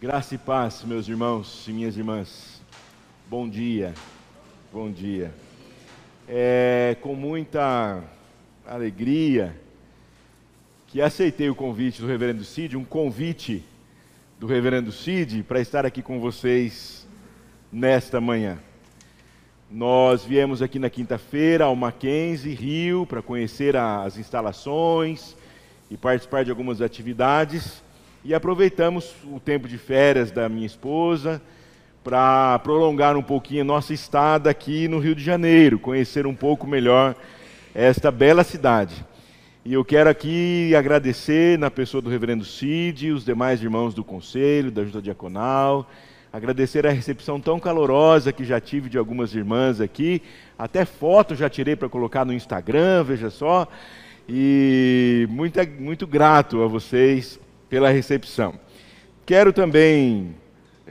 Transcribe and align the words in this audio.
Graça 0.00 0.36
e 0.36 0.38
paz, 0.38 0.84
meus 0.84 1.08
irmãos 1.08 1.66
e 1.66 1.72
minhas 1.72 1.96
irmãs. 1.96 2.62
Bom 3.28 3.48
dia, 3.48 3.92
bom 4.72 4.88
dia. 4.92 5.34
É 6.28 6.96
com 7.00 7.16
muita 7.16 8.04
alegria 8.64 9.60
que 10.86 11.02
aceitei 11.02 11.50
o 11.50 11.54
convite 11.56 12.00
do 12.00 12.06
Reverendo 12.06 12.44
Cid, 12.44 12.76
um 12.76 12.84
convite 12.84 13.64
do 14.38 14.46
Reverendo 14.46 14.92
Cid 14.92 15.42
para 15.42 15.60
estar 15.60 15.84
aqui 15.84 16.00
com 16.00 16.20
vocês 16.20 17.04
nesta 17.72 18.20
manhã. 18.20 18.56
Nós 19.68 20.24
viemos 20.24 20.62
aqui 20.62 20.78
na 20.78 20.88
quinta-feira 20.88 21.64
ao 21.64 21.74
Mackenzie, 21.74 22.54
Rio, 22.54 23.04
para 23.04 23.20
conhecer 23.20 23.76
as 23.76 24.16
instalações 24.16 25.34
e 25.90 25.96
participar 25.96 26.44
de 26.44 26.52
algumas 26.52 26.80
atividades. 26.80 27.82
E 28.24 28.34
aproveitamos 28.34 29.14
o 29.32 29.38
tempo 29.38 29.68
de 29.68 29.78
férias 29.78 30.32
da 30.32 30.48
minha 30.48 30.66
esposa 30.66 31.40
para 32.02 32.58
prolongar 32.58 33.16
um 33.16 33.22
pouquinho 33.22 33.62
a 33.62 33.64
nossa 33.64 33.94
estada 33.94 34.50
aqui 34.50 34.88
no 34.88 34.98
Rio 34.98 35.14
de 35.14 35.22
Janeiro, 35.22 35.78
conhecer 35.78 36.26
um 36.26 36.34
pouco 36.34 36.66
melhor 36.66 37.14
esta 37.72 38.10
bela 38.10 38.42
cidade. 38.42 39.06
E 39.64 39.72
eu 39.72 39.84
quero 39.84 40.10
aqui 40.10 40.74
agradecer, 40.74 41.56
na 41.58 41.70
pessoa 41.70 42.02
do 42.02 42.10
reverendo 42.10 42.44
Cid, 42.44 43.12
os 43.12 43.24
demais 43.24 43.62
irmãos 43.62 43.94
do 43.94 44.02
conselho, 44.02 44.72
da 44.72 44.84
Junta 44.84 45.00
Diaconal, 45.00 45.88
agradecer 46.32 46.86
a 46.88 46.90
recepção 46.90 47.40
tão 47.40 47.60
calorosa 47.60 48.32
que 48.32 48.44
já 48.44 48.60
tive 48.60 48.88
de 48.88 48.98
algumas 48.98 49.32
irmãs 49.32 49.80
aqui, 49.80 50.22
até 50.58 50.84
foto 50.84 51.36
já 51.36 51.48
tirei 51.48 51.76
para 51.76 51.88
colocar 51.88 52.24
no 52.24 52.32
Instagram, 52.32 53.04
veja 53.04 53.30
só, 53.30 53.68
e 54.28 55.24
muito, 55.30 55.60
muito 55.78 56.04
grato 56.04 56.62
a 56.62 56.66
vocês 56.66 57.38
pela 57.68 57.90
recepção. 57.90 58.54
Quero 59.26 59.52
também 59.52 60.34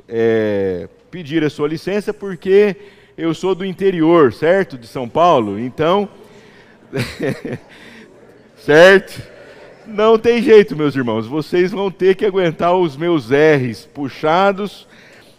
é, 0.07 0.87
pedir 1.09 1.43
a 1.43 1.49
sua 1.49 1.67
licença, 1.67 2.13
porque 2.13 2.75
eu 3.17 3.33
sou 3.33 3.55
do 3.55 3.65
interior, 3.65 4.31
certo? 4.31 4.77
De 4.77 4.87
São 4.87 5.09
Paulo, 5.09 5.59
então. 5.59 6.07
certo? 8.57 9.21
Não 9.87 10.19
tem 10.19 10.41
jeito, 10.41 10.75
meus 10.75 10.95
irmãos, 10.95 11.25
vocês 11.25 11.71
vão 11.71 11.89
ter 11.89 12.15
que 12.15 12.25
aguentar 12.25 12.75
os 12.75 12.97
meus 12.97 13.29
R's 13.31 13.85
puxados. 13.85 14.87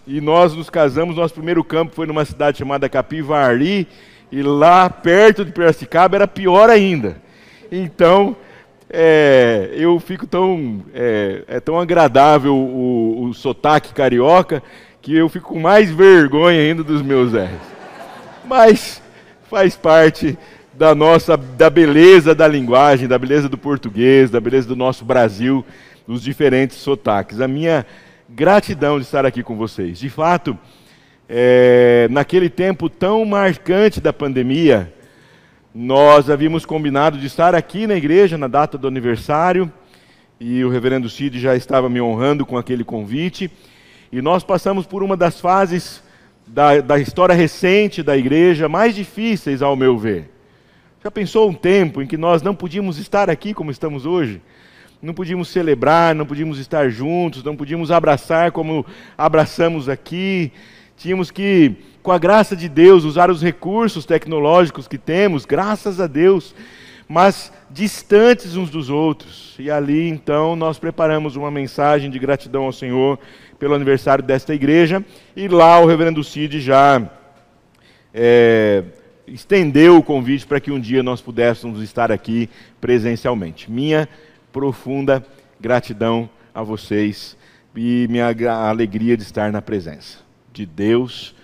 E 0.07 0.23
nós 0.23 0.55
nos 0.55 0.71
casamos, 0.71 1.17
nosso 1.17 1.35
primeiro 1.35 1.63
campo 1.63 1.95
foi 1.95 2.07
numa 2.07 2.25
cidade 2.25 2.57
chamada 2.57 2.89
Capivari, 2.89 3.87
e 4.33 4.43
lá 4.43 4.89
perto 4.89 5.45
de 5.45 5.53
Piracicaba 5.53 6.17
era 6.17 6.27
pior 6.27 6.71
ainda. 6.71 7.21
Então, 7.71 8.35
é, 8.91 9.71
eu 9.73 10.01
fico 10.01 10.27
tão. 10.27 10.83
É, 10.95 11.45
é 11.47 11.61
tão 11.61 11.79
agradável 11.79 12.55
o, 12.55 13.25
o, 13.25 13.35
sotaque 13.35 13.93
carioca 13.93 14.63
que 15.03 15.15
eu 15.15 15.29
fico 15.29 15.53
com 15.53 15.61
mais 15.61 15.91
vergonha 15.91 16.61
ainda 16.61 16.83
dos 16.83 17.03
meus 17.03 17.35
R's. 17.35 17.51
Mas 18.47 19.03
faz 19.51 19.77
parte 19.77 20.39
da 20.73 20.95
nossa 20.95 21.37
da 21.37 21.69
beleza 21.69 22.35
da 22.35 22.49
linguagem, 22.49 23.09
da 23.09 23.19
beleza 23.19 23.49
do 23.49 23.59
português, 23.59 24.31
da 24.31 24.41
beleza 24.41 24.69
do 24.69 24.77
nosso 24.77 25.05
Brasil, 25.05 25.65
os 26.07 26.23
diferentes 26.23 26.79
sotaques. 26.79 27.41
A 27.41 27.49
minha 27.49 27.85
gratidão 28.29 28.99
de 28.99 29.05
estar 29.05 29.27
aqui 29.27 29.43
com 29.43 29.57
vocês. 29.57 29.99
De 29.99 30.09
fato, 30.09 30.57
é, 31.29 32.09
naquele 32.11 32.49
tempo 32.49 32.89
tão 32.89 33.25
marcante 33.27 34.01
da 34.01 34.15
pandemia, 34.15 34.93
nós 35.81 36.29
havíamos 36.29 36.67
combinado 36.67 37.17
de 37.17 37.29
estar 37.29 37.55
aqui 37.55 37.87
na 37.87 37.95
igreja 37.95 38.37
na 38.37 38.49
data 38.49 38.77
do 38.77 38.89
aniversário 38.89 39.73
e 40.41 40.65
o 40.65 40.69
reverendo 40.69 41.09
Cid 41.09 41.39
já 41.39 41.55
estava 41.55 41.89
me 41.89 42.01
honrando 42.01 42.45
com 42.45 42.59
aquele 42.59 42.83
convite. 42.83 43.49
E 44.11 44.21
nós 44.21 44.43
passamos 44.43 44.89
por 44.89 45.05
uma 45.05 45.17
das 45.17 45.41
fases 45.41 46.03
da, 46.45 46.81
da 46.81 46.99
história 46.99 47.33
recente 47.33 48.03
da 48.03 48.17
igreja 48.17 48.69
mais 48.69 48.93
difíceis, 48.93 49.63
ao 49.63 49.77
meu 49.77 49.97
ver. 49.97 50.29
Já 51.01 51.13
pensou 51.13 51.49
um 51.49 51.55
tempo 51.55 52.03
em 52.03 52.09
que 52.09 52.17
nós 52.17 52.43
não 52.43 52.57
podíamos 52.57 52.99
estar 52.99 53.31
aqui 53.31 53.55
como 53.55 53.71
estamos 53.71 54.05
hoje? 54.05 54.43
Não 55.01 55.15
podíamos 55.15 55.47
celebrar, 55.47 56.13
não 56.13 56.27
podíamos 56.27 56.59
estar 56.59 56.91
juntos, 56.91 57.45
não 57.45 57.55
podíamos 57.55 57.93
abraçar 57.93 58.51
como 58.51 58.85
abraçamos 59.17 59.89
aqui. 59.89 60.51
Tínhamos 60.97 61.31
que 61.31 61.77
com 62.09 62.13
a 62.13 62.19
graça 62.19 62.57
de 62.57 62.71
Deus, 62.71 63.05
usar 63.05 63.31
os 63.31 63.43
recursos 63.43 64.07
tecnológicos 64.07 64.89
que 64.89 64.97
temos, 64.97 65.45
graças 65.45 66.01
a 66.01 66.07
Deus, 66.07 66.55
mas 67.07 67.53
distantes 67.71 68.57
uns 68.57 68.71
dos 68.71 68.89
outros. 68.89 69.55
E 69.59 69.71
ali, 69.71 70.09
então, 70.09 70.57
nós 70.57 70.79
preparamos 70.79 71.37
uma 71.37 71.51
mensagem 71.51 72.11
de 72.11 72.19
gratidão 72.19 72.65
ao 72.65 72.73
Senhor 72.73 73.19
pelo 73.59 73.75
aniversário 73.75 74.25
desta 74.25 74.55
igreja, 74.55 75.05
e 75.37 75.49
lá 75.49 75.79
o 75.81 75.87
reverendo 75.87 76.25
Cid 76.25 76.63
já 76.63 77.11
é, 78.15 78.85
estendeu 79.27 79.99
o 79.99 80.03
convite 80.03 80.47
para 80.47 80.61
que 80.61 80.71
um 80.71 80.81
dia 80.81 81.03
nós 81.03 81.21
pudéssemos 81.21 81.83
estar 81.83 82.11
aqui 82.11 82.49
presencialmente. 82.81 83.71
Minha 83.71 84.09
profunda 84.51 85.23
gratidão 85.61 86.31
a 86.55 86.63
vocês 86.63 87.37
e 87.77 88.07
minha 88.09 88.35
alegria 88.67 89.15
de 89.15 89.25
estar 89.25 89.53
na 89.53 89.61
presença 89.61 90.21
de 90.55 90.65
Deus 90.65 91.37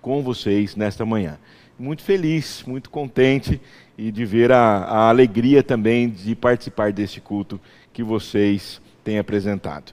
com 0.00 0.22
vocês 0.22 0.76
nesta 0.76 1.04
manhã. 1.04 1.38
Muito 1.78 2.02
feliz, 2.02 2.62
muito 2.66 2.90
contente 2.90 3.60
e 3.96 4.10
de 4.10 4.24
ver 4.24 4.52
a, 4.52 4.78
a 4.78 5.08
alegria 5.08 5.62
também 5.62 6.08
de 6.08 6.34
participar 6.34 6.92
deste 6.92 7.20
culto 7.20 7.60
que 7.92 8.02
vocês 8.02 8.80
têm 9.04 9.18
apresentado. 9.18 9.92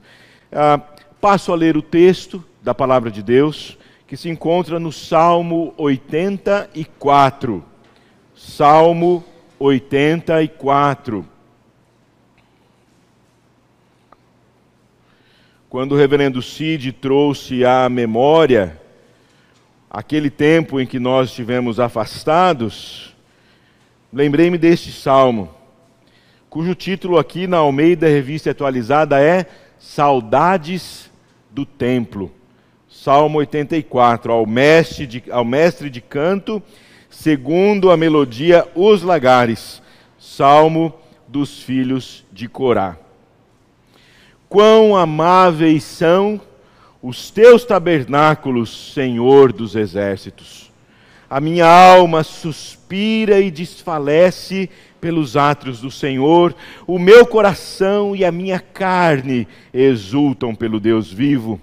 Ah, 0.52 0.80
passo 1.20 1.52
a 1.52 1.56
ler 1.56 1.76
o 1.76 1.82
texto 1.82 2.44
da 2.62 2.74
palavra 2.74 3.10
de 3.10 3.22
Deus 3.22 3.78
que 4.06 4.16
se 4.16 4.30
encontra 4.30 4.80
no 4.80 4.90
Salmo 4.90 5.74
84. 5.76 7.62
Salmo 8.34 9.24
84. 9.58 11.26
Quando 15.68 15.92
o 15.92 15.96
reverendo 15.96 16.40
Cid 16.40 16.92
trouxe 16.92 17.62
à 17.64 17.86
memória 17.90 18.77
aquele 19.90 20.30
tempo 20.30 20.80
em 20.80 20.86
que 20.86 20.98
nós 20.98 21.30
estivemos 21.30 21.80
afastados, 21.80 23.14
lembrei-me 24.12 24.58
deste 24.58 24.92
salmo, 24.92 25.50
cujo 26.50 26.74
título 26.74 27.18
aqui 27.18 27.46
na 27.46 27.58
Almeida 27.58 28.06
Revista 28.06 28.50
Atualizada 28.50 29.20
é 29.20 29.46
Saudades 29.78 31.10
do 31.50 31.64
Templo. 31.64 32.32
Salmo 32.88 33.38
84, 33.38 34.32
ao 34.32 34.46
mestre 34.46 35.06
de, 35.06 35.22
ao 35.30 35.44
mestre 35.44 35.88
de 35.88 36.00
canto, 36.00 36.62
segundo 37.10 37.90
a 37.90 37.96
melodia 37.96 38.66
Os 38.74 39.02
Lagares, 39.02 39.82
Salmo 40.18 40.92
dos 41.26 41.62
filhos 41.62 42.24
de 42.32 42.48
Corá. 42.48 42.96
Quão 44.48 44.96
amáveis 44.96 45.84
são 45.84 46.40
os 47.02 47.30
teus 47.30 47.64
tabernáculos, 47.64 48.92
Senhor 48.92 49.52
dos 49.52 49.76
exércitos. 49.76 50.70
A 51.30 51.40
minha 51.40 51.66
alma 51.66 52.24
suspira 52.24 53.40
e 53.40 53.50
desfalece 53.50 54.68
pelos 55.00 55.36
átrios 55.36 55.80
do 55.80 55.90
Senhor, 55.90 56.54
o 56.86 56.98
meu 56.98 57.24
coração 57.26 58.16
e 58.16 58.24
a 58.24 58.32
minha 58.32 58.58
carne 58.58 59.46
exultam 59.72 60.54
pelo 60.54 60.80
Deus 60.80 61.12
vivo. 61.12 61.60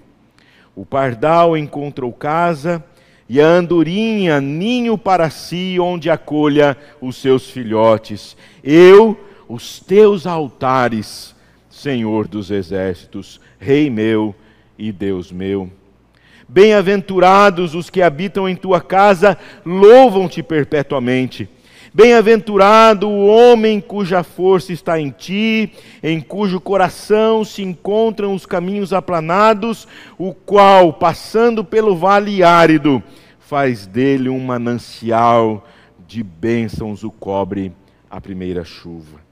O 0.74 0.86
pardal 0.86 1.56
encontrou 1.56 2.12
casa 2.12 2.82
e 3.28 3.40
a 3.40 3.46
andorinha 3.46 4.40
ninho 4.40 4.96
para 4.96 5.28
si, 5.30 5.78
onde 5.80 6.08
acolha 6.08 6.76
os 7.00 7.16
seus 7.16 7.50
filhotes. 7.50 8.36
Eu, 8.62 9.18
os 9.48 9.80
teus 9.80 10.26
altares, 10.26 11.34
Senhor 11.68 12.28
dos 12.28 12.50
exércitos, 12.50 13.40
Rei 13.58 13.90
meu, 13.90 14.34
e 14.78 14.92
Deus 14.92 15.32
meu. 15.32 15.70
Bem-aventurados 16.48 17.74
os 17.74 17.90
que 17.90 18.00
habitam 18.00 18.48
em 18.48 18.54
tua 18.54 18.80
casa, 18.80 19.36
louvam-te 19.64 20.42
perpetuamente. 20.42 21.48
Bem-aventurado 21.92 23.08
o 23.08 23.26
homem 23.26 23.80
cuja 23.80 24.22
força 24.22 24.72
está 24.72 25.00
em 25.00 25.10
ti, 25.10 25.72
em 26.02 26.20
cujo 26.20 26.60
coração 26.60 27.44
se 27.44 27.62
encontram 27.62 28.34
os 28.34 28.44
caminhos 28.44 28.92
aplanados, 28.92 29.88
o 30.18 30.32
qual, 30.32 30.92
passando 30.92 31.64
pelo 31.64 31.96
vale 31.96 32.44
árido, 32.44 33.02
faz 33.40 33.86
dele 33.86 34.28
um 34.28 34.38
manancial 34.38 35.66
de 36.06 36.22
bênçãos 36.22 37.02
o 37.02 37.10
cobre 37.10 37.72
a 38.10 38.20
primeira 38.20 38.62
chuva 38.62 39.25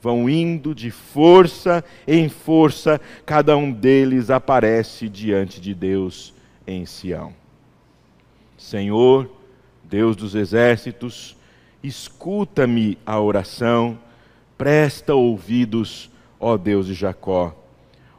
vão 0.00 0.28
indo 0.28 0.74
de 0.74 0.90
força 0.90 1.84
em 2.06 2.28
força, 2.28 3.00
cada 3.26 3.56
um 3.56 3.72
deles 3.72 4.30
aparece 4.30 5.08
diante 5.08 5.60
de 5.60 5.74
Deus 5.74 6.32
em 6.66 6.86
Sião. 6.86 7.32
Senhor, 8.56 9.30
Deus 9.84 10.16
dos 10.16 10.34
exércitos, 10.34 11.36
escuta-me 11.82 12.98
a 13.06 13.20
oração, 13.20 13.98
presta 14.56 15.14
ouvidos, 15.14 16.10
ó 16.38 16.56
Deus 16.56 16.86
de 16.86 16.94
Jacó. 16.94 17.54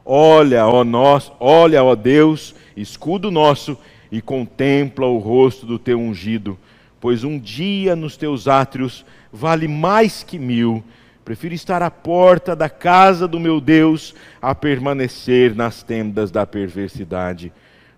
Olha, 0.04 0.66
ó 0.66 0.82
nós, 0.82 1.30
olha, 1.38 1.84
ó 1.84 1.94
Deus, 1.94 2.54
escudo 2.76 3.30
nosso, 3.30 3.76
e 4.10 4.20
contempla 4.20 5.06
o 5.06 5.18
rosto 5.18 5.64
do 5.64 5.78
teu 5.78 5.98
ungido, 5.98 6.58
pois 7.00 7.22
um 7.22 7.38
dia 7.38 7.94
nos 7.94 8.16
teus 8.16 8.48
átrios 8.48 9.04
vale 9.32 9.68
mais 9.68 10.22
que 10.22 10.38
mil. 10.38 10.82
Prefiro 11.24 11.54
estar 11.54 11.82
à 11.82 11.90
porta 11.90 12.56
da 12.56 12.68
casa 12.68 13.28
do 13.28 13.38
meu 13.38 13.60
Deus 13.60 14.14
a 14.40 14.54
permanecer 14.54 15.54
nas 15.54 15.82
tendas 15.82 16.30
da 16.30 16.46
perversidade, 16.46 17.52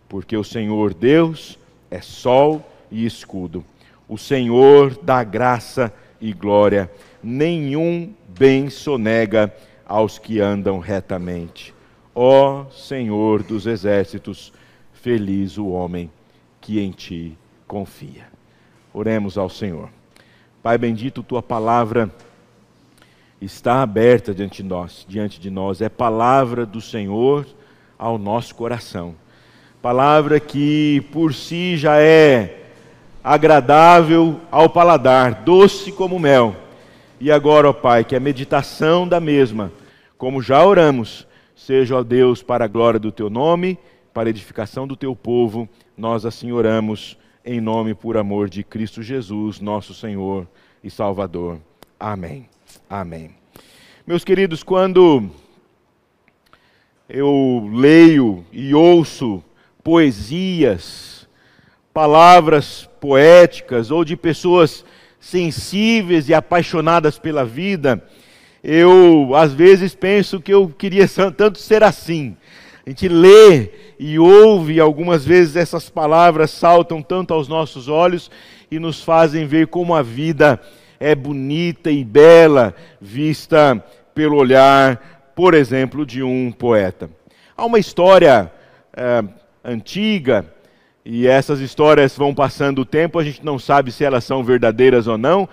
porque 0.08 0.36
o 0.36 0.44
Senhor 0.44 0.92
Deus 0.92 1.58
é 1.90 2.00
sol 2.00 2.66
e 2.90 3.06
escudo. 3.06 3.64
O 4.08 4.18
Senhor 4.18 4.98
dá 5.02 5.24
graça 5.24 5.92
e 6.20 6.32
glória. 6.32 6.90
Nenhum 7.22 8.12
bem 8.28 8.68
sonega 8.68 9.54
aos 9.86 10.18
que 10.18 10.40
andam 10.40 10.78
retamente. 10.78 11.74
Ó 12.14 12.66
Senhor 12.70 13.42
dos 13.42 13.66
exércitos, 13.66 14.52
feliz 14.92 15.56
o 15.56 15.68
homem 15.68 16.10
que 16.60 16.80
em 16.80 16.90
ti 16.90 17.38
confia. 17.66 18.26
Oremos 18.92 19.38
ao 19.38 19.48
Senhor. 19.48 19.88
Pai 20.62 20.76
bendito, 20.76 21.22
tua 21.22 21.42
palavra 21.42 22.10
está 23.44 23.82
aberta 23.82 24.32
diante 24.32 24.62
de 24.62 24.68
nós, 24.68 25.04
diante 25.08 25.40
de 25.40 25.50
nós. 25.50 25.80
É 25.80 25.88
palavra 25.88 26.64
do 26.64 26.80
Senhor 26.80 27.46
ao 27.98 28.16
nosso 28.18 28.54
coração. 28.54 29.14
Palavra 29.80 30.38
que 30.38 31.04
por 31.12 31.34
si 31.34 31.76
já 31.76 31.98
é 31.98 32.68
agradável 33.22 34.40
ao 34.50 34.68
paladar, 34.68 35.42
doce 35.42 35.90
como 35.92 36.18
mel. 36.18 36.56
E 37.20 37.30
agora, 37.30 37.68
ó 37.68 37.72
Pai, 37.72 38.04
que 38.04 38.16
a 38.16 38.20
meditação 38.20 39.06
da 39.06 39.20
mesma, 39.20 39.72
como 40.16 40.42
já 40.42 40.64
oramos, 40.64 41.26
seja, 41.54 41.96
ó 41.96 42.02
Deus, 42.02 42.42
para 42.42 42.64
a 42.64 42.68
glória 42.68 42.98
do 42.98 43.12
teu 43.12 43.28
nome, 43.28 43.78
para 44.12 44.28
a 44.28 44.30
edificação 44.30 44.86
do 44.86 44.96
teu 44.96 45.14
povo. 45.14 45.68
Nós 45.96 46.24
assim 46.24 46.52
oramos 46.52 47.16
em 47.44 47.60
nome 47.60 47.94
por 47.94 48.16
amor 48.16 48.48
de 48.48 48.62
Cristo 48.62 49.02
Jesus, 49.02 49.60
nosso 49.60 49.94
Senhor 49.94 50.46
e 50.82 50.90
Salvador. 50.90 51.58
Amém. 51.98 52.51
Amém. 52.88 53.30
Meus 54.06 54.24
queridos, 54.24 54.62
quando 54.62 55.30
eu 57.08 57.68
leio 57.72 58.44
e 58.52 58.74
ouço 58.74 59.42
poesias, 59.82 61.28
palavras 61.92 62.88
poéticas 63.00 63.90
ou 63.90 64.04
de 64.04 64.16
pessoas 64.16 64.84
sensíveis 65.20 66.28
e 66.28 66.34
apaixonadas 66.34 67.18
pela 67.18 67.44
vida, 67.44 68.02
eu 68.62 69.34
às 69.34 69.52
vezes 69.52 69.94
penso 69.94 70.40
que 70.40 70.52
eu 70.52 70.68
queria 70.68 71.06
tanto 71.36 71.58
ser 71.58 71.82
assim. 71.82 72.36
A 72.84 72.90
gente 72.90 73.08
lê 73.08 73.70
e 73.98 74.18
ouve, 74.18 74.80
algumas 74.80 75.24
vezes 75.24 75.54
essas 75.54 75.88
palavras 75.88 76.50
saltam 76.50 77.00
tanto 77.00 77.32
aos 77.32 77.46
nossos 77.46 77.88
olhos 77.88 78.30
e 78.70 78.78
nos 78.78 79.02
fazem 79.02 79.46
ver 79.46 79.68
como 79.68 79.94
a 79.94 80.02
vida 80.02 80.60
é 80.60 80.81
bonita 81.14 81.90
e 81.90 82.04
bela, 82.04 82.74
vista 83.00 83.82
pelo 84.14 84.36
olhar, 84.36 85.32
por 85.34 85.54
exemplo, 85.54 86.06
de 86.06 86.22
um 86.22 86.52
poeta. 86.52 87.10
Há 87.56 87.64
uma 87.64 87.78
história 87.78 88.50
é, 88.96 89.24
antiga, 89.64 90.46
e 91.04 91.26
essas 91.26 91.60
histórias 91.60 92.16
vão 92.16 92.34
passando 92.34 92.80
o 92.80 92.86
tempo, 92.86 93.18
a 93.18 93.24
gente 93.24 93.44
não 93.44 93.58
sabe 93.58 93.90
se 93.90 94.04
elas 94.04 94.24
são 94.24 94.44
verdadeiras 94.44 95.06
ou 95.06 95.18
não, 95.18 95.48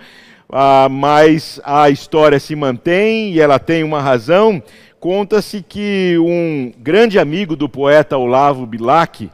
ah, 0.51 0.88
mas 0.90 1.60
a 1.63 1.90
história 1.90 2.40
se 2.40 2.56
mantém 2.56 3.34
e 3.34 3.40
ela 3.40 3.60
tem 3.60 3.84
uma 3.84 4.01
razão 4.01 4.62
Conta-se 5.00 5.62
que 5.62 6.18
um 6.19 6.74
grande 6.78 7.18
amigo 7.18 7.56
do 7.56 7.69
poeta 7.69 8.18
Olavo 8.18 8.66
Bilac 8.66 9.31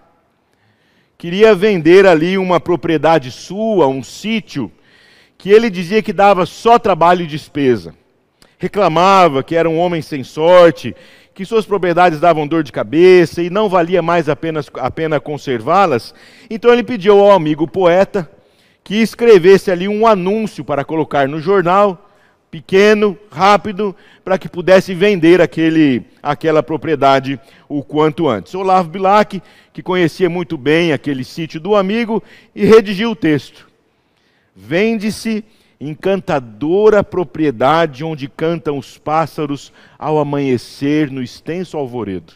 queria 1.18 1.56
vender 1.56 2.06
ali 2.06 2.38
uma 2.38 2.60
propriedade 2.60 3.32
sua, 3.32 3.88
um 3.88 4.04
sítio, 4.04 4.72
que 5.38 5.50
ele 5.50 5.70
dizia 5.70 6.02
que 6.02 6.14
dava 6.14 6.46
só 6.46 6.80
trabalho 6.80 7.24
e 7.24 7.28
despesa. 7.28 7.94
Reclamava 8.58 9.44
que 9.44 9.56
era 9.56 9.70
um 9.70 9.78
homem 9.78 10.02
sem 10.02 10.24
sorte, 10.24 10.96
que 11.34 11.46
suas 11.46 11.66
propriedades 11.66 12.20
davam 12.20 12.48
dor 12.48 12.64
de 12.64 12.72
cabeça 12.72 13.42
e 13.42 13.50
não 13.50 13.68
valia 13.68 14.02
mais 14.02 14.30
apenas, 14.30 14.70
a 14.76 14.90
pena 14.90 15.20
conservá-las. 15.20 16.16
Então 16.50 16.72
ele 16.72 16.84
pediu 16.84 17.20
ao 17.20 17.32
amigo 17.32 17.68
poeta 17.68 18.30
que 18.84 18.96
escrevesse 18.96 19.70
ali 19.70 19.88
um 19.88 20.08
anúncio 20.08 20.64
para 20.64 20.86
colocar 20.86 21.28
no 21.28 21.40
jornal 21.40 22.10
pequeno, 22.50 23.18
rápido, 23.30 23.94
para 24.24 24.38
que 24.38 24.48
pudesse 24.48 24.94
vender 24.94 25.42
aquele, 25.42 26.04
aquela 26.24 26.64
propriedade 26.64 27.38
o 27.68 27.84
quanto 27.84 28.30
antes. 28.30 28.56
Olavo 28.56 28.88
Bilac, 28.88 29.42
que 29.74 29.84
conhecia 29.84 30.30
muito 30.30 30.58
bem 30.58 30.94
aquele 30.94 31.26
sítio 31.26 31.60
do 31.60 31.76
amigo, 31.76 32.24
e 32.56 32.64
redigiu 32.64 33.12
o 33.12 33.16
texto. 33.16 33.68
Vende-se 34.56 35.44
encantadora 35.80 37.04
propriedade 37.04 38.04
onde 38.04 38.30
cantam 38.30 38.78
os 38.78 38.98
pássaros 38.98 39.74
ao 40.00 40.18
amanhecer 40.18 41.12
no 41.12 41.22
extenso 41.22 41.78
alvoredo. 41.78 42.34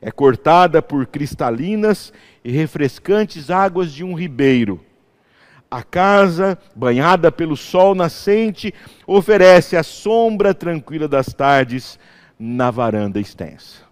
É 0.00 0.10
cortada 0.10 0.80
por 0.80 1.06
cristalinas 1.06 2.12
e 2.44 2.50
refrescantes 2.50 3.50
águas 3.50 3.92
de 3.92 4.02
um 4.02 4.14
ribeiro 4.14 4.80
a 5.70 5.82
casa, 5.82 6.58
banhada 6.74 7.30
pelo 7.30 7.56
sol 7.56 7.94
nascente, 7.94 8.72
oferece 9.06 9.76
a 9.76 9.82
sombra 9.82 10.54
tranquila 10.54 11.06
das 11.06 11.26
tardes 11.26 11.98
na 12.38 12.70
varanda 12.70 13.20
extensa. 13.20 13.82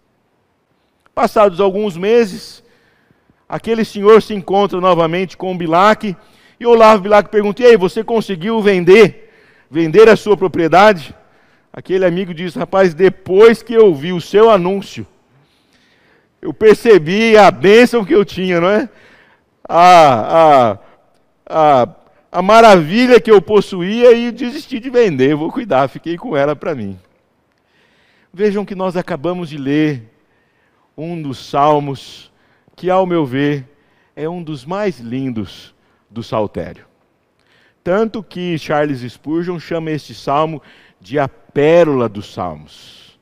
Passados 1.15 1.61
alguns 1.61 1.97
meses, 1.97 2.65
aquele 3.49 3.85
senhor 3.85 4.23
se 4.23 4.35
encontra 4.35 4.81
novamente 4.81 5.37
com 5.37 5.57
Bilac 5.57 6.17
e 6.59 6.67
Olavo 6.67 7.03
Bilac 7.03 7.31
pergunta: 7.31 7.63
"E 7.63 7.67
aí, 7.67 7.77
você 7.77 8.03
conseguiu 8.03 8.61
vender 8.61 9.33
vender 9.71 10.09
a 10.09 10.17
sua 10.17 10.37
propriedade?" 10.37 11.15
Aquele 11.73 12.05
amigo 12.05 12.33
diz: 12.33 12.55
"Rapaz, 12.55 12.95
depois 12.95 13.63
que 13.63 13.75
eu 13.75 13.95
vi 13.95 14.13
o 14.13 14.21
seu 14.21 14.51
anúncio, 14.51 15.07
eu 16.41 16.53
percebi 16.53 17.37
a 17.37 17.51
bênção 17.51 18.05
que 18.05 18.15
eu 18.15 18.25
tinha, 18.25 18.61
não 18.61 18.69
é? 18.69 18.89
A, 19.69 20.39
a, 20.39 20.79
a, 21.47 21.89
a 22.31 22.43
maravilha 22.43 23.21
que 23.21 23.31
eu 23.31 23.43
possuía 23.43 24.13
e 24.13 24.31
desisti 24.31 24.79
de 24.79 24.89
vender. 24.89 25.35
Vou 25.35 25.51
cuidar, 25.51 25.89
fiquei 25.89 26.17
com 26.17 26.37
ela 26.37 26.55
para 26.55 26.75
mim. 26.75 26.99
Vejam 28.33 28.65
que 28.65 28.75
nós 28.75 28.97
acabamos 28.97 29.49
de 29.49 29.59
ler 29.59 30.03
um 30.97 31.21
dos 31.21 31.39
salmos 31.39 32.31
que, 32.77 32.91
ao 32.91 33.07
meu 33.07 33.27
ver, 33.27 33.65
é 34.15 34.29
um 34.29 34.43
dos 34.43 34.65
mais 34.65 35.01
lindos 35.01 35.75
do 36.17 36.23
saltério. 36.23 36.87
Tanto 37.85 38.23
que 38.23 38.59
Charles 38.59 39.01
Spurgeon 39.01 39.61
chama 39.61 39.91
este 39.91 40.15
salmo 40.15 40.63
de 40.99 41.19
a 41.19 41.29
pérola 41.29 42.09
dos 42.09 42.33
salmos. 42.33 43.19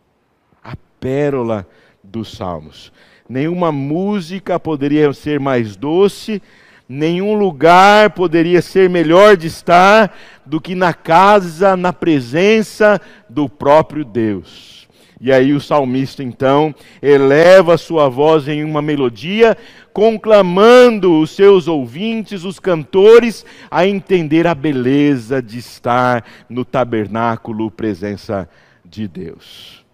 A 0.62 0.76
pérola 1.00 1.66
dos 2.02 2.36
salmos. 2.36 2.92
Nenhuma 3.28 3.72
música 3.72 4.58
poderia 4.60 5.12
ser 5.12 5.40
mais 5.40 5.76
doce, 5.76 6.40
Nenhum 6.86 7.32
lugar 7.32 8.10
poderia 8.10 8.60
ser 8.60 8.90
melhor 8.90 9.38
de 9.38 9.46
estar 9.46 10.14
do 10.44 10.60
que 10.60 10.74
na 10.74 10.92
casa, 10.92 11.78
na 11.78 11.94
presença 11.94 13.00
do 13.26 13.48
próprio 13.48 14.04
Deus. 14.04 14.74
E 15.21 15.33
aí 15.33 15.52
o 15.52 15.61
salmista 15.61 16.23
então 16.23 16.75
eleva 17.00 17.78
sua 17.78 18.09
voz 18.09 18.49
em 18.49 18.64
uma 18.64 18.83
melodia, 18.83 19.56
conclamando 19.92 21.21
os 21.21 21.30
seus 21.30 21.68
ouvintes, 21.68 22.44
os 22.44 22.59
cantores, 22.59 23.44
a 23.71 23.87
entender 23.87 24.47
a 24.47 24.54
beleza 24.54 25.40
de 25.40 25.59
estar 25.59 26.25
no 26.49 26.64
tabernáculo, 26.64 27.71
presença 27.71 28.49
de 28.85 29.06
Deus. 29.06 29.85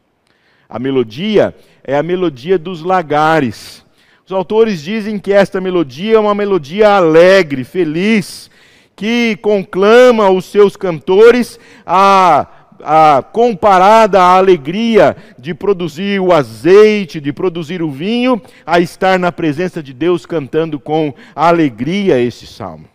A 0.68 0.78
melodia 0.78 1.54
é 1.84 1.96
a 1.96 2.02
melodia 2.02 2.58
dos 2.58 2.82
lagares 2.82 3.84
os 4.30 4.32
autores 4.32 4.80
dizem 4.80 5.18
que 5.18 5.32
esta 5.32 5.60
melodia 5.60 6.14
é 6.14 6.18
uma 6.20 6.36
melodia 6.36 6.90
alegre, 6.90 7.64
feliz, 7.64 8.48
que 8.94 9.36
conclama 9.42 10.30
os 10.30 10.44
seus 10.44 10.76
cantores 10.76 11.58
a, 11.84 12.46
a, 12.84 13.22
comparada 13.22 14.20
à 14.20 14.36
alegria 14.36 15.16
de 15.38 15.54
produzir 15.54 16.20
o 16.20 16.32
azeite, 16.32 17.20
de 17.20 17.32
produzir 17.32 17.82
o 17.82 17.90
vinho, 17.90 18.40
a 18.64 18.80
estar 18.80 19.18
na 19.18 19.32
presença 19.32 19.82
de 19.82 19.92
Deus 19.92 20.26
cantando 20.26 20.78
com 20.78 21.14
alegria 21.34 22.18
este 22.18 22.46
salmo. 22.46 22.88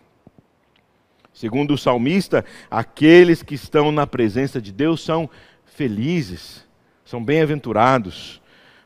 Segundo 1.32 1.74
o 1.74 1.78
salmista, 1.78 2.44
aqueles 2.70 3.42
que 3.42 3.54
estão 3.54 3.92
na 3.92 4.06
presença 4.06 4.60
de 4.60 4.72
Deus 4.72 5.04
são 5.04 5.28
felizes, 5.66 6.64
são 7.04 7.22
bem-aventurados. 7.22 8.40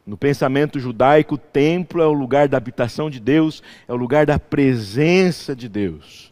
No 0.04 0.16
pensamento 0.16 0.80
judaico, 0.80 1.36
o 1.36 1.38
templo 1.38 2.02
é 2.02 2.06
o 2.06 2.12
lugar 2.12 2.48
da 2.48 2.56
habitação 2.56 3.08
de 3.08 3.20
Deus, 3.20 3.62
é 3.86 3.92
o 3.92 3.96
lugar 3.96 4.26
da 4.26 4.38
presença 4.38 5.54
de 5.54 5.68
Deus. 5.68 6.29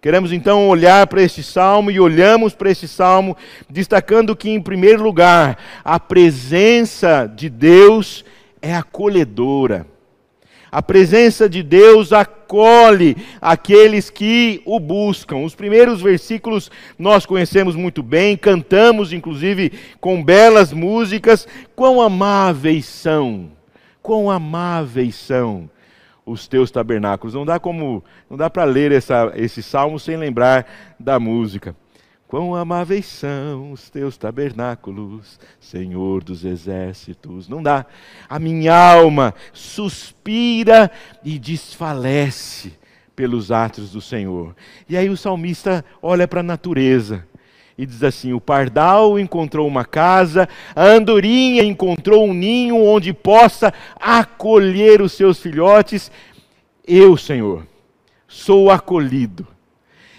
Queremos 0.00 0.32
então 0.32 0.66
olhar 0.66 1.06
para 1.08 1.22
este 1.22 1.42
salmo 1.42 1.90
e 1.90 2.00
olhamos 2.00 2.54
para 2.54 2.70
este 2.70 2.88
salmo, 2.88 3.36
destacando 3.68 4.34
que, 4.34 4.48
em 4.48 4.58
primeiro 4.58 5.02
lugar, 5.02 5.58
a 5.84 6.00
presença 6.00 7.30
de 7.36 7.50
Deus 7.50 8.24
é 8.62 8.74
acolhedora. 8.74 9.86
A 10.72 10.80
presença 10.80 11.50
de 11.50 11.62
Deus 11.62 12.14
acolhe 12.14 13.14
aqueles 13.42 14.08
que 14.08 14.62
o 14.64 14.80
buscam. 14.80 15.38
Os 15.38 15.54
primeiros 15.54 16.00
versículos 16.00 16.70
nós 16.98 17.26
conhecemos 17.26 17.76
muito 17.76 18.02
bem, 18.02 18.38
cantamos 18.38 19.12
inclusive 19.12 19.70
com 20.00 20.24
belas 20.24 20.72
músicas. 20.72 21.46
Quão 21.76 22.00
amáveis 22.00 22.86
são, 22.86 23.50
quão 24.00 24.30
amáveis 24.30 25.14
são 25.14 25.68
os 26.30 26.46
teus 26.46 26.70
tabernáculos. 26.70 27.34
Não 27.34 27.44
dá 27.44 27.58
como, 27.58 28.04
não 28.28 28.36
dá 28.36 28.48
para 28.48 28.64
ler 28.64 28.92
essa, 28.92 29.32
esse 29.34 29.62
salmo 29.62 29.98
sem 29.98 30.16
lembrar 30.16 30.66
da 30.98 31.18
música. 31.18 31.74
Quão 32.26 32.54
amáveis 32.54 33.06
são 33.06 33.72
os 33.72 33.90
teus 33.90 34.16
tabernáculos, 34.16 35.40
Senhor 35.58 36.22
dos 36.22 36.44
exércitos. 36.44 37.48
Não 37.48 37.60
dá. 37.60 37.84
A 38.28 38.38
minha 38.38 38.72
alma 38.72 39.34
suspira 39.52 40.90
e 41.24 41.40
desfalece 41.40 42.72
pelos 43.16 43.50
atos 43.50 43.90
do 43.90 44.00
Senhor. 44.00 44.54
E 44.88 44.96
aí 44.96 45.08
o 45.10 45.16
salmista 45.16 45.84
olha 46.00 46.28
para 46.28 46.40
a 46.40 46.44
natureza 46.44 47.26
e 47.82 47.86
diz 47.86 48.02
assim: 48.02 48.32
O 48.32 48.40
pardal 48.40 49.18
encontrou 49.18 49.66
uma 49.66 49.84
casa, 49.84 50.48
a 50.74 50.84
andorinha 50.84 51.62
encontrou 51.62 52.28
um 52.28 52.34
ninho 52.34 52.76
onde 52.84 53.12
possa 53.12 53.72
acolher 53.98 55.00
os 55.00 55.12
seus 55.12 55.40
filhotes. 55.40 56.10
Eu, 56.86 57.16
Senhor, 57.16 57.66
sou 58.28 58.70
acolhido 58.70 59.46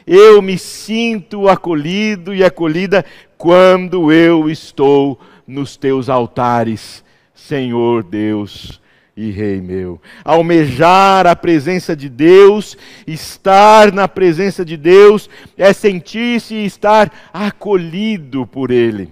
eu 0.06 0.42
me 0.42 0.58
sinto 0.58 1.48
acolhido 1.48 2.34
e 2.34 2.44
acolhida 2.44 3.06
quando 3.38 4.12
eu 4.12 4.50
estou 4.50 5.20
nos 5.48 5.78
teus 5.78 6.10
altares, 6.10 7.04
Senhor 7.34 8.04
Deus 8.04 8.81
e 9.16 9.32
Rei 9.32 9.62
meu. 9.62 10.02
Almejar 10.24 11.28
a 11.28 11.36
presença 11.36 11.96
de 11.96 12.10
Deus, 12.10 12.78
estar 13.06 13.92
na 13.92 14.08
presença 14.08 14.64
de 14.64 14.78
Deus, 14.78 15.30
é 15.58 15.74
sentir-se 15.74 16.56
e 16.56 16.66
estar 16.66 17.12
acolhido 17.34 18.48
por 18.48 18.72
Ele. 18.72 19.12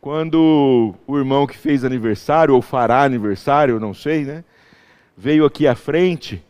Quando 0.00 0.94
o 1.06 1.16
irmão 1.16 1.46
que 1.46 1.56
fez 1.56 1.84
aniversário, 1.84 2.54
ou 2.54 2.60
fará 2.60 3.02
aniversário, 3.04 3.78
não 3.78 3.94
sei, 3.94 4.24
né? 4.24 4.44
Veio 5.16 5.44
aqui 5.44 5.66
à 5.66 5.74
frente 5.74 6.42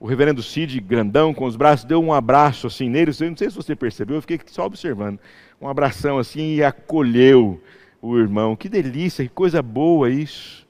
o 0.00 0.06
reverendo 0.06 0.42
Cid, 0.42 0.80
grandão, 0.80 1.34
com 1.34 1.44
os 1.44 1.56
braços, 1.56 1.84
deu 1.84 2.00
um 2.00 2.12
abraço 2.12 2.68
assim 2.68 2.88
nele. 2.88 3.10
Eu 3.10 3.30
não 3.30 3.36
sei 3.36 3.50
se 3.50 3.56
você 3.56 3.74
percebeu, 3.74 4.16
eu 4.16 4.20
fiquei 4.20 4.40
só 4.46 4.64
observando. 4.64 5.18
Um 5.60 5.68
abração 5.68 6.18
assim 6.18 6.54
e 6.54 6.62
acolheu 6.62 7.60
o 8.00 8.16
irmão. 8.16 8.54
Que 8.54 8.68
delícia, 8.68 9.24
que 9.24 9.30
coisa 9.30 9.60
boa 9.60 10.08
isso. 10.08 10.67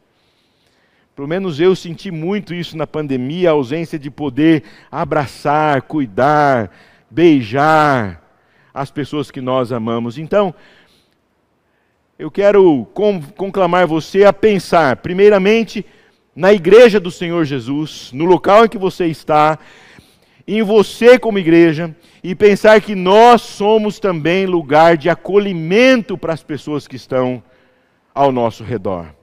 Pelo 1.18 1.26
menos 1.26 1.58
eu 1.58 1.74
senti 1.74 2.12
muito 2.12 2.54
isso 2.54 2.76
na 2.76 2.86
pandemia, 2.86 3.48
a 3.48 3.52
ausência 3.52 3.98
de 3.98 4.08
poder 4.08 4.62
abraçar, 4.88 5.82
cuidar, 5.82 6.70
beijar 7.10 8.22
as 8.72 8.88
pessoas 8.92 9.28
que 9.28 9.40
nós 9.40 9.72
amamos. 9.72 10.16
Então, 10.16 10.54
eu 12.16 12.30
quero 12.30 12.86
conclamar 13.36 13.84
você 13.84 14.22
a 14.22 14.32
pensar, 14.32 14.98
primeiramente, 14.98 15.84
na 16.36 16.52
igreja 16.52 17.00
do 17.00 17.10
Senhor 17.10 17.44
Jesus, 17.44 18.12
no 18.12 18.24
local 18.24 18.66
em 18.66 18.68
que 18.68 18.78
você 18.78 19.06
está, 19.06 19.58
em 20.46 20.62
você 20.62 21.18
como 21.18 21.36
igreja, 21.36 21.96
e 22.22 22.32
pensar 22.32 22.80
que 22.80 22.94
nós 22.94 23.42
somos 23.42 23.98
também 23.98 24.46
lugar 24.46 24.96
de 24.96 25.10
acolhimento 25.10 26.16
para 26.16 26.32
as 26.32 26.44
pessoas 26.44 26.86
que 26.86 26.94
estão 26.94 27.42
ao 28.14 28.30
nosso 28.30 28.62
redor. 28.62 29.17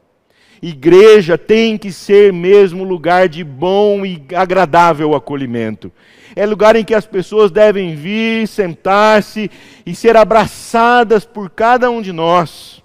Igreja 0.67 1.37
tem 1.37 1.77
que 1.77 1.91
ser 1.91 2.33
mesmo 2.33 2.83
lugar 2.83 3.29
de 3.29 3.43
bom 3.43 4.03
e 4.03 4.25
agradável 4.33 5.13
acolhimento. 5.13 5.91
É 6.35 6.43
lugar 6.43 6.75
em 6.75 6.83
que 6.83 6.95
as 6.95 7.05
pessoas 7.05 7.51
devem 7.51 7.95
vir, 7.95 8.47
sentar-se 8.47 9.51
e 9.85 9.93
ser 9.93 10.17
abraçadas 10.17 11.23
por 11.23 11.51
cada 11.51 11.91
um 11.91 12.01
de 12.01 12.11
nós. 12.11 12.83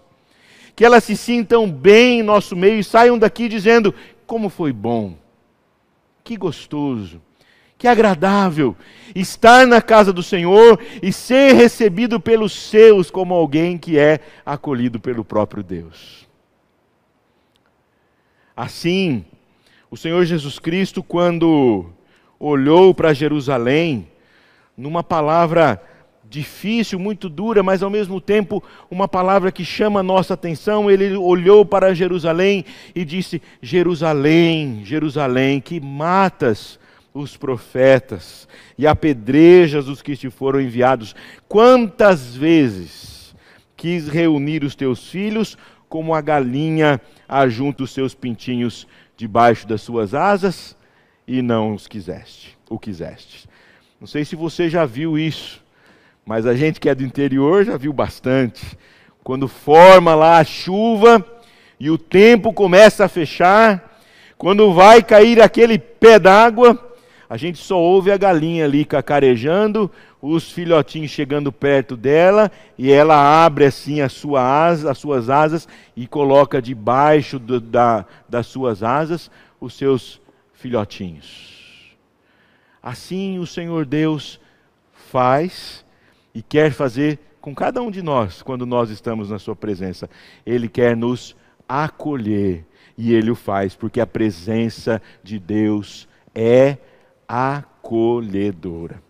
Que 0.76 0.84
elas 0.84 1.04
se 1.04 1.16
sintam 1.16 1.70
bem 1.70 2.20
em 2.20 2.22
nosso 2.22 2.54
meio 2.54 2.80
e 2.80 2.84
saiam 2.84 3.18
daqui 3.18 3.48
dizendo: 3.48 3.94
como 4.26 4.50
foi 4.50 4.74
bom, 4.74 5.14
que 6.22 6.36
gostoso, 6.36 7.18
que 7.78 7.88
agradável 7.88 8.76
estar 9.14 9.66
na 9.66 9.80
casa 9.80 10.12
do 10.12 10.22
Senhor 10.22 10.78
e 11.02 11.14
ser 11.14 11.54
recebido 11.54 12.20
pelos 12.20 12.52
seus 12.52 13.10
como 13.10 13.32
alguém 13.32 13.78
que 13.78 13.98
é 13.98 14.20
acolhido 14.44 15.00
pelo 15.00 15.24
próprio 15.24 15.62
Deus. 15.62 16.28
Assim, 18.60 19.24
o 19.90 19.96
Senhor 19.96 20.22
Jesus 20.26 20.58
Cristo, 20.58 21.02
quando 21.02 21.86
olhou 22.38 22.92
para 22.92 23.14
Jerusalém, 23.14 24.06
numa 24.76 25.02
palavra 25.02 25.82
difícil, 26.28 26.98
muito 26.98 27.30
dura, 27.30 27.62
mas 27.62 27.82
ao 27.82 27.88
mesmo 27.88 28.20
tempo 28.20 28.62
uma 28.90 29.08
palavra 29.08 29.50
que 29.50 29.64
chama 29.64 30.00
a 30.00 30.02
nossa 30.02 30.34
atenção. 30.34 30.90
Ele 30.90 31.16
olhou 31.16 31.64
para 31.64 31.94
Jerusalém 31.94 32.66
e 32.94 33.02
disse: 33.02 33.40
Jerusalém, 33.62 34.82
Jerusalém, 34.84 35.58
que 35.58 35.80
matas 35.80 36.78
os 37.14 37.38
profetas 37.38 38.46
e 38.76 38.86
apedrejas 38.86 39.88
os 39.88 40.02
que 40.02 40.14
te 40.14 40.28
foram 40.28 40.60
enviados. 40.60 41.16
Quantas 41.48 42.36
vezes 42.36 43.34
quis 43.74 44.06
reunir 44.06 44.64
os 44.64 44.74
teus 44.74 45.08
filhos, 45.08 45.56
como 45.88 46.14
a 46.14 46.20
galinha 46.20 47.00
ajunta 47.30 47.82
os 47.82 47.92
seus 47.92 48.14
pintinhos 48.14 48.86
debaixo 49.16 49.66
das 49.66 49.82
suas 49.82 50.14
asas, 50.14 50.76
e 51.26 51.42
não 51.42 51.74
os 51.74 51.86
quiseste, 51.86 52.58
o 52.68 52.78
quiseste. 52.78 53.48
Não 54.00 54.06
sei 54.06 54.24
se 54.24 54.34
você 54.34 54.68
já 54.68 54.84
viu 54.84 55.18
isso 55.18 55.62
mas 56.30 56.46
a 56.46 56.54
gente 56.54 56.78
que 56.78 56.88
é 56.88 56.94
do 56.94 57.02
interior 57.02 57.64
já 57.64 57.76
viu 57.76 57.92
bastante. 57.92 58.64
Quando 59.22 59.48
forma 59.48 60.14
lá 60.14 60.38
a 60.38 60.44
chuva 60.44 61.26
e 61.78 61.90
o 61.90 61.98
tempo 61.98 62.52
começa 62.52 63.04
a 63.04 63.08
fechar, 63.08 63.98
quando 64.38 64.72
vai 64.72 65.02
cair 65.02 65.42
aquele 65.42 65.76
pé 65.76 66.20
d'água, 66.20 66.94
a 67.28 67.36
gente 67.36 67.58
só 67.58 67.76
ouve 67.76 68.12
a 68.12 68.16
galinha 68.16 68.64
ali 68.64 68.84
cacarejando, 68.84 69.90
os 70.20 70.50
filhotinhos 70.50 71.10
chegando 71.10 71.50
perto 71.50 71.96
dela, 71.96 72.50
e 72.76 72.90
ela 72.90 73.44
abre 73.44 73.64
assim 73.64 74.00
a 74.00 74.08
sua 74.08 74.42
asa, 74.42 74.90
as 74.90 74.98
suas 74.98 75.30
asas 75.30 75.66
e 75.96 76.06
coloca 76.06 76.60
debaixo 76.60 77.38
do, 77.38 77.60
da, 77.60 78.04
das 78.28 78.46
suas 78.46 78.82
asas 78.82 79.30
os 79.60 79.74
seus 79.74 80.20
filhotinhos. 80.52 81.96
Assim 82.82 83.38
o 83.38 83.46
Senhor 83.46 83.84
Deus 83.84 84.40
faz 84.92 85.84
e 86.34 86.42
quer 86.42 86.72
fazer 86.72 87.18
com 87.40 87.54
cada 87.54 87.82
um 87.82 87.90
de 87.90 88.02
nós 88.02 88.42
quando 88.42 88.66
nós 88.66 88.90
estamos 88.90 89.30
na 89.30 89.38
Sua 89.38 89.56
presença. 89.56 90.08
Ele 90.44 90.68
quer 90.68 90.96
nos 90.96 91.36
acolher 91.68 92.64
e 92.96 93.14
Ele 93.14 93.30
o 93.30 93.34
faz, 93.34 93.74
porque 93.74 94.00
a 94.00 94.06
presença 94.06 95.00
de 95.22 95.38
Deus 95.38 96.08
é 96.34 96.78
acolhedora. 97.26 99.02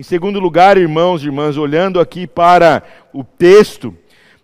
Em 0.00 0.02
segundo 0.02 0.40
lugar, 0.40 0.78
irmãos 0.78 1.22
e 1.22 1.26
irmãs, 1.26 1.58
olhando 1.58 2.00
aqui 2.00 2.26
para 2.26 2.82
o 3.12 3.22
texto, 3.22 3.94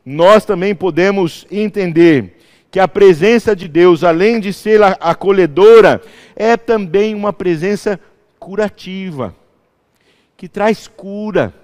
nós 0.05 0.45
também 0.45 0.75
podemos 0.75 1.47
entender 1.51 2.37
que 2.71 2.79
a 2.79 2.87
presença 2.87 3.57
de 3.57 3.67
Deus, 3.67 4.05
além 4.05 4.39
de 4.39 4.53
ser 4.53 4.83
acolhedora, 4.83 6.03
é 6.37 6.59
também 6.59 7.15
uma 7.15 7.33
presença 7.33 7.99
curativa, 8.39 9.35
que 10.37 10.47
traz 10.47 10.87
cura 10.87 11.55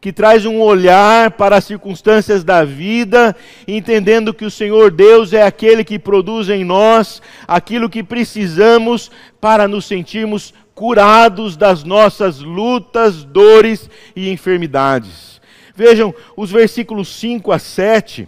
que 0.00 0.12
traz 0.14 0.46
um 0.46 0.60
olhar 0.60 1.32
para 1.32 1.56
as 1.56 1.64
circunstâncias 1.64 2.42
da 2.42 2.64
vida, 2.64 3.36
entendendo 3.68 4.32
que 4.32 4.46
o 4.46 4.50
Senhor 4.50 4.90
Deus 4.90 5.34
é 5.34 5.42
aquele 5.42 5.84
que 5.84 5.98
produz 5.98 6.48
em 6.48 6.64
nós 6.64 7.20
aquilo 7.46 7.90
que 7.90 8.02
precisamos 8.02 9.10
para 9.38 9.68
nos 9.68 9.84
sentirmos 9.84 10.54
curados 10.80 11.58
das 11.58 11.84
nossas 11.84 12.40
lutas, 12.40 13.22
dores 13.22 13.90
e 14.16 14.30
enfermidades. 14.30 15.38
Vejam 15.76 16.14
os 16.34 16.50
versículos 16.50 17.08
5 17.16 17.52
a 17.52 17.58
7. 17.58 18.26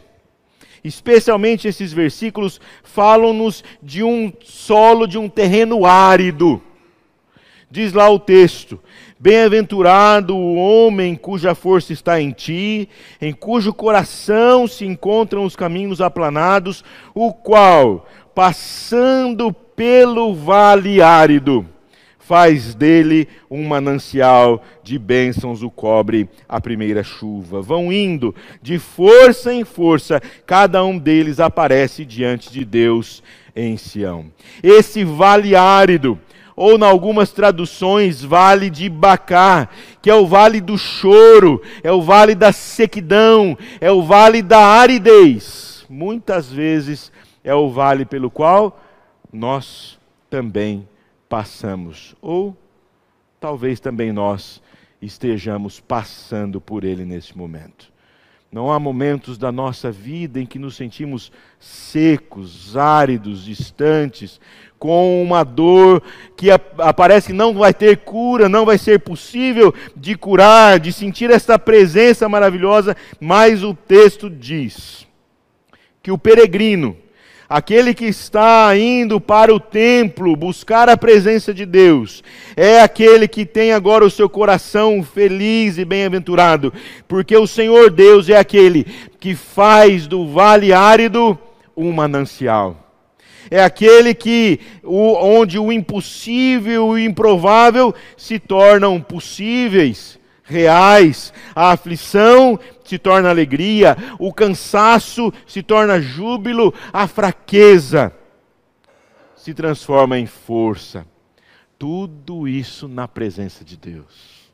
Especialmente 0.85 1.67
esses 1.67 1.95
versículos 1.95 2.61
falam-nos 2.83 3.65
de 3.83 4.05
um 4.05 4.31
solo, 4.43 5.07
de 5.07 5.17
um 5.17 5.31
terreno 5.31 5.87
árido. 5.87 6.63
Diz 7.71 7.95
lá 7.95 8.11
o 8.11 8.19
texto: 8.19 8.79
Bem-aventurado 9.19 10.37
o 10.37 10.57
homem 10.57 11.17
cuja 11.17 11.55
força 11.55 11.95
está 11.95 12.21
em 12.21 12.33
ti, 12.33 12.87
em 13.19 13.33
cujo 13.33 13.73
coração 13.73 14.69
se 14.69 14.85
encontram 14.85 15.47
os 15.47 15.57
caminhos 15.57 16.03
aplanados, 16.03 16.85
o 17.15 17.33
qual, 17.33 18.07
passando 18.35 19.55
pelo 19.55 20.35
vale 20.35 21.01
árido, 21.01 21.72
faz 22.33 22.75
dele 22.75 23.29
um 23.51 23.63
manancial 23.69 24.65
de 24.83 24.99
bênçãos, 24.99 25.63
o 25.63 25.71
cobre 25.71 26.31
a 26.49 26.59
primeira 26.63 27.03
chuva. 27.03 27.61
Vão 27.61 27.93
indo 27.93 28.35
de 28.63 28.79
força 28.79 29.53
em 29.53 29.67
força, 29.67 30.19
cada 30.47 30.83
um 30.83 30.97
deles 30.97 31.39
aparece 31.39 32.07
diante 32.07 32.51
de 32.51 32.65
Deus 32.65 33.23
em 33.55 33.77
Sião. 33.77 34.33
Esse 34.63 35.05
vale 35.05 35.55
árido, 35.55 36.19
ou 36.57 36.79
em 36.79 36.83
algumas 36.83 37.33
traduções, 37.33 38.25
vale 38.25 38.71
de 38.71 38.89
Bacá, 38.89 39.69
que 40.01 40.09
é 40.09 40.15
o 40.15 40.27
vale 40.27 40.59
do 40.59 40.79
choro, 40.79 41.61
é 41.83 41.93
o 41.93 42.01
vale 42.01 42.35
da 42.35 42.51
sequidão, 42.51 43.59
é 43.79 43.93
o 43.93 44.03
vale 44.03 44.41
da 44.41 44.59
aridez. 44.59 45.85
Muitas 45.87 46.51
vezes 46.51 47.13
é 47.45 47.55
o 47.55 47.69
vale 47.69 48.07
pelo 48.07 48.31
qual 48.31 48.81
nós 49.31 49.99
também 50.31 50.89
passamos, 51.33 52.15
ou 52.21 52.55
talvez 53.41 53.81
também 53.81 54.13
nós 54.13 54.63
estejamos 55.01 55.81
passando 55.81 56.61
por 56.61 56.85
ele 56.85 57.07
nesse 57.07 57.39
momento. 57.39 57.91
Não 58.53 58.71
há 58.71 58.79
momentos 58.79 59.39
da 59.39 59.51
nossa 59.51 59.91
vida 59.91 60.39
em 60.39 60.45
que 60.45 60.59
nos 60.59 60.77
sentimos 60.77 61.33
secos, 61.59 62.77
áridos, 62.77 63.47
distantes, 63.47 64.39
com 64.79 65.23
uma 65.23 65.43
dor 65.43 66.03
que 66.37 66.51
aparece 66.51 67.29
que 67.29 67.33
não 67.33 67.55
vai 67.55 67.73
ter 67.73 68.01
cura, 68.01 68.47
não 68.47 68.67
vai 68.67 68.77
ser 68.77 69.01
possível 69.01 69.73
de 69.97 70.15
curar, 70.15 70.79
de 70.79 70.93
sentir 70.93 71.31
essa 71.31 71.59
presença 71.59 72.29
maravilhosa, 72.29 72.95
mas 73.19 73.63
o 73.63 73.73
texto 73.73 74.29
diz 74.29 75.07
que 76.03 76.13
o 76.13 76.19
peregrino, 76.19 76.95
aquele 77.49 77.95
que 77.95 78.07
está 78.07 78.77
indo 78.77 79.21
para 79.21 79.55
o 79.55 79.61
templo 79.61 80.35
buscar 80.37 80.89
a 80.89 80.97
presença 80.97 81.53
de 81.53 81.67
Deus, 81.67 82.23
é 82.57 82.81
aquele 82.81 83.29
que 83.29 83.45
tem 83.45 83.73
agora 83.73 84.05
o 84.05 84.11
seu 84.11 84.29
coração 84.29 85.03
feliz 85.03 85.79
e 85.79 85.85
bem-aventurado, 85.85 86.73
porque 87.07 87.37
o 87.37 87.47
Senhor 87.47 87.91
Deus 87.91 88.29
é 88.29 88.37
aquele 88.37 88.87
que 89.21 89.35
faz 89.35 90.07
do 90.07 90.29
vale 90.29 90.73
árido 90.73 91.39
um 91.77 91.93
manancial. 91.93 92.79
É 93.51 93.63
aquele 93.63 94.15
que 94.15 94.61
onde 94.83 95.59
o 95.59 95.73
impossível 95.73 96.99
e 96.99 97.03
o 97.03 97.07
improvável 97.07 97.95
se 98.17 98.39
tornam 98.39 99.01
possíveis 99.01 100.19
reais. 100.53 101.33
A 101.55 101.73
aflição 101.73 102.61
se 102.85 102.99
torna 102.99 103.31
alegria, 103.31 103.97
o 104.19 104.33
cansaço 104.33 105.33
se 105.47 105.63
torna 105.63 106.01
júbilo, 106.01 106.73
a 106.93 107.07
fraqueza 107.09 108.15
se 109.35 109.55
transforma 109.55 110.19
em 110.19 110.27
força. 110.27 111.07
Tudo 111.79 112.47
isso 112.47 112.87
na 112.87 113.09
presença 113.09 113.65
de 113.65 113.77
Deus. 113.77 114.53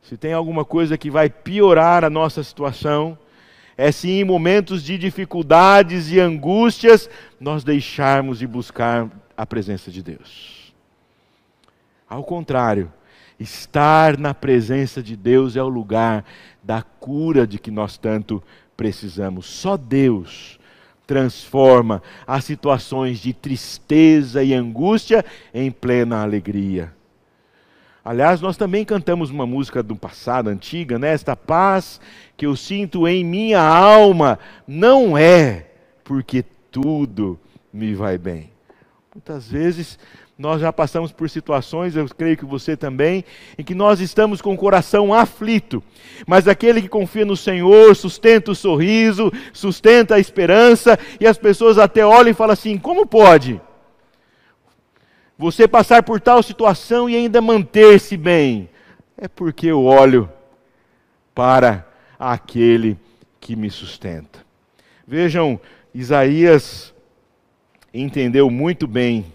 Se 0.00 0.16
tem 0.16 0.32
alguma 0.32 0.64
coisa 0.64 0.96
que 0.96 1.10
vai 1.10 1.28
piorar 1.28 2.02
a 2.02 2.08
nossa 2.08 2.42
situação, 2.42 3.18
é 3.76 3.92
se 3.92 4.10
em 4.10 4.24
momentos 4.24 4.82
de 4.82 4.96
dificuldades 4.96 6.10
e 6.10 6.18
angústias 6.18 7.10
nós 7.38 7.62
deixarmos 7.62 8.38
de 8.38 8.46
buscar 8.46 9.08
a 9.36 9.44
presença 9.44 9.90
de 9.90 10.02
Deus. 10.02 10.72
Ao 12.08 12.24
contrário, 12.24 12.90
Estar 13.38 14.18
na 14.18 14.34
presença 14.34 15.02
de 15.02 15.16
Deus 15.16 15.56
é 15.56 15.62
o 15.62 15.68
lugar 15.68 16.24
da 16.62 16.82
cura 16.82 17.46
de 17.46 17.58
que 17.58 17.70
nós 17.70 17.96
tanto 17.96 18.42
precisamos. 18.76 19.46
Só 19.46 19.76
Deus 19.76 20.58
transforma 21.06 22.02
as 22.26 22.44
situações 22.44 23.18
de 23.18 23.32
tristeza 23.32 24.42
e 24.42 24.52
angústia 24.52 25.24
em 25.54 25.70
plena 25.70 26.22
alegria. 26.22 26.92
Aliás, 28.04 28.40
nós 28.40 28.56
também 28.56 28.84
cantamos 28.84 29.30
uma 29.30 29.46
música 29.46 29.82
do 29.82 29.94
passado, 29.94 30.48
antiga, 30.48 30.98
né? 30.98 31.12
Esta 31.12 31.36
paz 31.36 32.00
que 32.36 32.46
eu 32.46 32.56
sinto 32.56 33.06
em 33.06 33.24
minha 33.24 33.60
alma 33.60 34.38
não 34.66 35.16
é 35.16 35.66
porque 36.04 36.44
tudo 36.70 37.38
me 37.72 37.94
vai 37.94 38.16
bem. 38.16 38.50
Muitas 39.14 39.50
vezes 39.50 39.98
nós 40.38 40.60
já 40.60 40.72
passamos 40.72 41.10
por 41.10 41.28
situações, 41.28 41.96
eu 41.96 42.06
creio 42.08 42.36
que 42.36 42.44
você 42.44 42.76
também, 42.76 43.24
em 43.58 43.64
que 43.64 43.74
nós 43.74 43.98
estamos 43.98 44.40
com 44.40 44.54
o 44.54 44.56
coração 44.56 45.12
aflito, 45.12 45.82
mas 46.28 46.46
aquele 46.46 46.80
que 46.80 46.88
confia 46.88 47.24
no 47.24 47.36
Senhor 47.36 47.96
sustenta 47.96 48.52
o 48.52 48.54
sorriso, 48.54 49.32
sustenta 49.52 50.14
a 50.14 50.20
esperança, 50.20 50.96
e 51.18 51.26
as 51.26 51.36
pessoas 51.36 51.76
até 51.76 52.06
olham 52.06 52.30
e 52.30 52.34
falam 52.34 52.52
assim: 52.52 52.78
como 52.78 53.04
pode? 53.04 53.60
Você 55.36 55.66
passar 55.66 56.04
por 56.04 56.20
tal 56.20 56.40
situação 56.40 57.10
e 57.10 57.16
ainda 57.16 57.40
manter-se 57.40 58.16
bem? 58.16 58.68
É 59.16 59.26
porque 59.26 59.66
eu 59.66 59.84
olho 59.84 60.30
para 61.34 61.84
aquele 62.16 62.96
que 63.40 63.56
me 63.56 63.70
sustenta. 63.70 64.46
Vejam, 65.04 65.60
Isaías 65.92 66.94
entendeu 67.92 68.48
muito 68.48 68.86
bem 68.86 69.32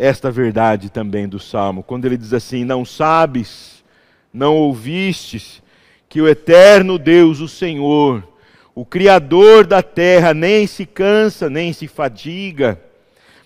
esta 0.00 0.30
verdade 0.30 0.88
também 0.88 1.28
do 1.28 1.38
Salmo, 1.38 1.82
quando 1.82 2.06
ele 2.06 2.16
diz 2.16 2.32
assim: 2.32 2.64
Não 2.64 2.86
sabes, 2.86 3.84
não 4.32 4.56
ouvistes, 4.56 5.62
que 6.08 6.22
o 6.22 6.26
eterno 6.26 6.98
Deus, 6.98 7.40
o 7.40 7.46
Senhor, 7.46 8.26
o 8.74 8.82
Criador 8.84 9.66
da 9.66 9.82
terra, 9.82 10.32
nem 10.32 10.66
se 10.66 10.86
cansa, 10.86 11.50
nem 11.50 11.70
se 11.74 11.86
fadiga, 11.86 12.80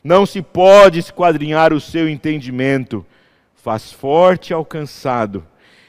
não 0.03 0.25
se 0.25 0.41
pode 0.41 1.01
esquadrinhar 1.01 1.73
o 1.73 1.81
seu 1.81 2.09
entendimento, 2.09 3.05
faz 3.57 3.91
forte 3.91 4.55
ao 4.55 4.65
cansado 4.65 5.45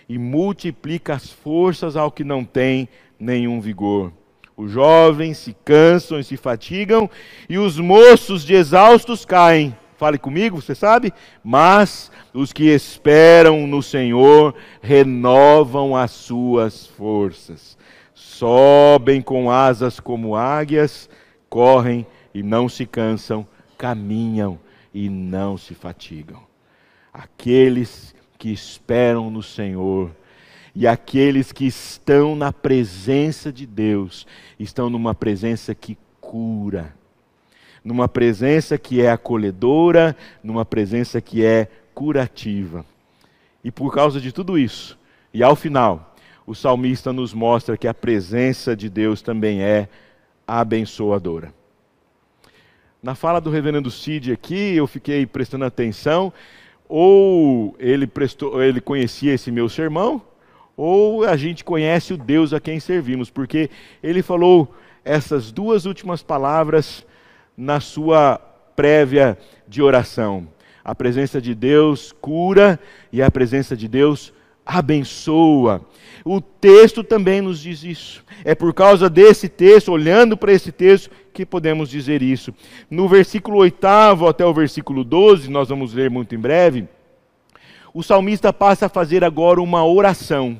e 0.09 0.17
multiplica 0.17 1.13
as 1.13 1.29
forças 1.29 1.95
ao 1.95 2.11
que 2.11 2.23
não 2.23 2.43
tem 2.43 2.89
nenhum 3.19 3.61
vigor. 3.61 4.11
Os 4.57 4.71
jovens 4.71 5.37
se 5.37 5.55
cansam 5.63 6.19
e 6.19 6.23
se 6.23 6.37
fatigam, 6.37 7.07
e 7.47 7.59
os 7.59 7.77
moços 7.77 8.43
de 8.43 8.55
exaustos 8.55 9.25
caem. 9.25 9.75
Fale 9.97 10.17
comigo, 10.17 10.61
você 10.61 10.75
sabe? 10.75 11.13
Mas 11.43 12.11
os 12.33 12.51
que 12.51 12.65
esperam 12.65 13.65
no 13.65 13.81
Senhor 13.81 14.53
renovam 14.81 15.95
as 15.95 16.11
suas 16.11 16.85
forças. 16.85 17.77
Sobem 18.13 19.21
com 19.21 19.49
asas 19.49 19.99
como 19.99 20.35
águias, 20.35 21.09
correm 21.49 22.05
e 22.33 22.43
não 22.43 22.67
se 22.67 22.85
cansam, 22.85 23.47
caminham 23.77 24.59
e 24.93 25.09
não 25.09 25.57
se 25.57 25.73
fatigam. 25.73 26.41
Aqueles 27.13 28.13
que 28.37 28.51
esperam 28.51 29.29
no 29.29 29.41
Senhor 29.41 30.11
e 30.75 30.85
aqueles 30.85 31.53
que 31.53 31.65
estão 31.65 32.35
na 32.35 32.51
presença 32.51 33.51
de 33.51 33.65
Deus, 33.65 34.27
estão 34.59 34.89
numa 34.89 35.15
presença 35.15 35.73
que 35.73 35.97
cura 36.19 36.93
numa 37.85 38.09
presença 38.09 38.79
que 38.79 38.99
é 38.99 39.11
acolhedora, 39.11 40.17
numa 40.43 40.65
presença 40.65 41.21
que 41.21 41.45
é 41.45 41.67
curativa. 41.93 42.83
E 43.63 43.69
por 43.69 43.93
causa 43.93 44.19
de 44.19 44.31
tudo 44.31 44.57
isso, 44.57 44.97
e 45.31 45.43
ao 45.43 45.55
final, 45.55 46.15
o 46.47 46.55
salmista 46.55 47.13
nos 47.13 47.31
mostra 47.31 47.77
que 47.77 47.87
a 47.87 47.93
presença 47.93 48.75
de 48.75 48.89
Deus 48.89 49.21
também 49.21 49.61
é 49.61 49.87
abençoadora. 50.47 51.53
Na 53.03 53.13
fala 53.13 53.39
do 53.39 53.51
reverendo 53.51 53.91
Cid 53.91 54.31
aqui, 54.31 54.75
eu 54.75 54.87
fiquei 54.87 55.27
prestando 55.27 55.65
atenção, 55.65 56.33
ou 56.89 57.75
ele, 57.77 58.07
prestou, 58.07 58.63
ele 58.63 58.81
conhecia 58.81 59.33
esse 59.33 59.51
meu 59.51 59.69
sermão, 59.69 60.21
ou 60.75 61.23
a 61.23 61.37
gente 61.37 61.63
conhece 61.63 62.13
o 62.13 62.17
Deus 62.17 62.51
a 62.51 62.59
quem 62.59 62.79
servimos, 62.79 63.29
porque 63.29 63.69
ele 64.01 64.23
falou 64.23 64.73
essas 65.03 65.51
duas 65.51 65.85
últimas 65.85 66.23
palavras 66.23 67.04
na 67.57 67.79
sua 67.79 68.39
prévia 68.75 69.37
de 69.67 69.81
oração. 69.81 70.47
A 70.83 70.93
presença 70.93 71.41
de 71.41 71.55
Deus 71.55 72.13
cura 72.21 72.79
e 73.11 73.21
a 73.21 73.31
presença 73.31 73.75
de 73.75 73.87
Deus 73.87 74.33
abençoa. 74.65 75.81
O 76.23 76.41
texto 76.41 77.03
também 77.03 77.41
nos 77.41 77.59
diz 77.59 77.83
isso. 77.83 78.23
É 78.43 78.55
por 78.55 78.73
causa 78.73 79.09
desse 79.09 79.47
texto, 79.47 79.91
olhando 79.91 80.35
para 80.35 80.51
esse 80.51 80.71
texto, 80.71 81.09
que 81.33 81.45
podemos 81.45 81.89
dizer 81.89 82.21
isso. 82.21 82.53
No 82.89 83.07
versículo 83.07 83.57
8 83.57 83.85
até 84.29 84.45
o 84.45 84.53
versículo 84.53 85.03
12, 85.03 85.49
nós 85.49 85.69
vamos 85.69 85.93
ler 85.93 86.09
muito 86.09 86.33
em 86.33 86.39
breve, 86.39 86.87
o 87.93 88.03
salmista 88.03 88.51
passa 88.51 88.87
a 88.87 88.89
fazer 88.89 89.23
agora 89.23 89.61
uma 89.61 89.85
oração. 89.85 90.59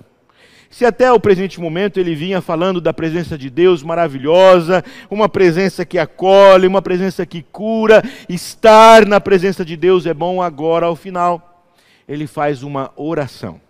Se 0.69 0.85
até 0.85 1.11
o 1.11 1.19
presente 1.19 1.59
momento 1.59 1.99
ele 1.99 2.15
vinha 2.15 2.41
falando 2.41 2.81
da 2.81 2.93
presença 2.93 3.37
de 3.37 3.49
Deus 3.49 3.83
maravilhosa, 3.83 4.83
uma 5.09 5.29
presença 5.29 5.85
que 5.85 5.97
acolhe, 5.97 6.67
uma 6.67 6.81
presença 6.81 7.25
que 7.25 7.41
cura, 7.43 8.03
estar 8.27 9.05
na 9.05 9.21
presença 9.21 9.63
de 9.63 9.77
Deus 9.77 10.05
é 10.05 10.13
bom 10.13 10.41
agora 10.41 10.87
ao 10.87 10.95
final. 10.95 11.63
Ele 12.07 12.27
faz 12.27 12.63
uma 12.63 12.91
oração. 12.95 13.61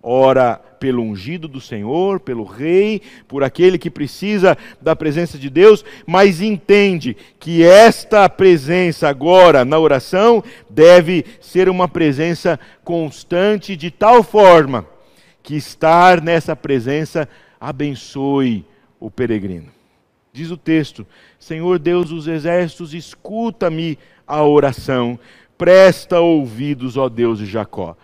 ora 0.00 0.60
pelo 0.78 1.02
ungido 1.02 1.48
do 1.48 1.60
Senhor, 1.60 2.20
pelo 2.20 2.44
rei, 2.44 3.02
por 3.26 3.42
aquele 3.42 3.76
que 3.76 3.90
precisa 3.90 4.56
da 4.80 4.94
presença 4.94 5.36
de 5.36 5.50
Deus, 5.50 5.84
mas 6.06 6.40
entende 6.40 7.16
que 7.40 7.64
esta 7.64 8.28
presença 8.28 9.08
agora 9.08 9.64
na 9.64 9.76
oração 9.76 10.42
deve 10.70 11.24
ser 11.40 11.68
uma 11.68 11.88
presença 11.88 12.60
constante, 12.84 13.74
de 13.74 13.90
tal 13.90 14.22
forma 14.22 14.86
que 15.48 15.56
estar 15.56 16.20
nessa 16.20 16.54
presença 16.54 17.26
abençoe 17.58 18.66
o 19.00 19.10
peregrino. 19.10 19.68
Diz 20.30 20.50
o 20.50 20.58
texto: 20.58 21.06
Senhor 21.38 21.78
Deus 21.78 22.10
dos 22.10 22.28
exércitos, 22.28 22.92
escuta-me 22.92 23.98
a 24.26 24.42
oração, 24.42 25.18
presta 25.56 26.20
ouvidos, 26.20 26.98
ó 26.98 27.08
Deus 27.08 27.38
de 27.38 27.46
Jacó. 27.46 27.96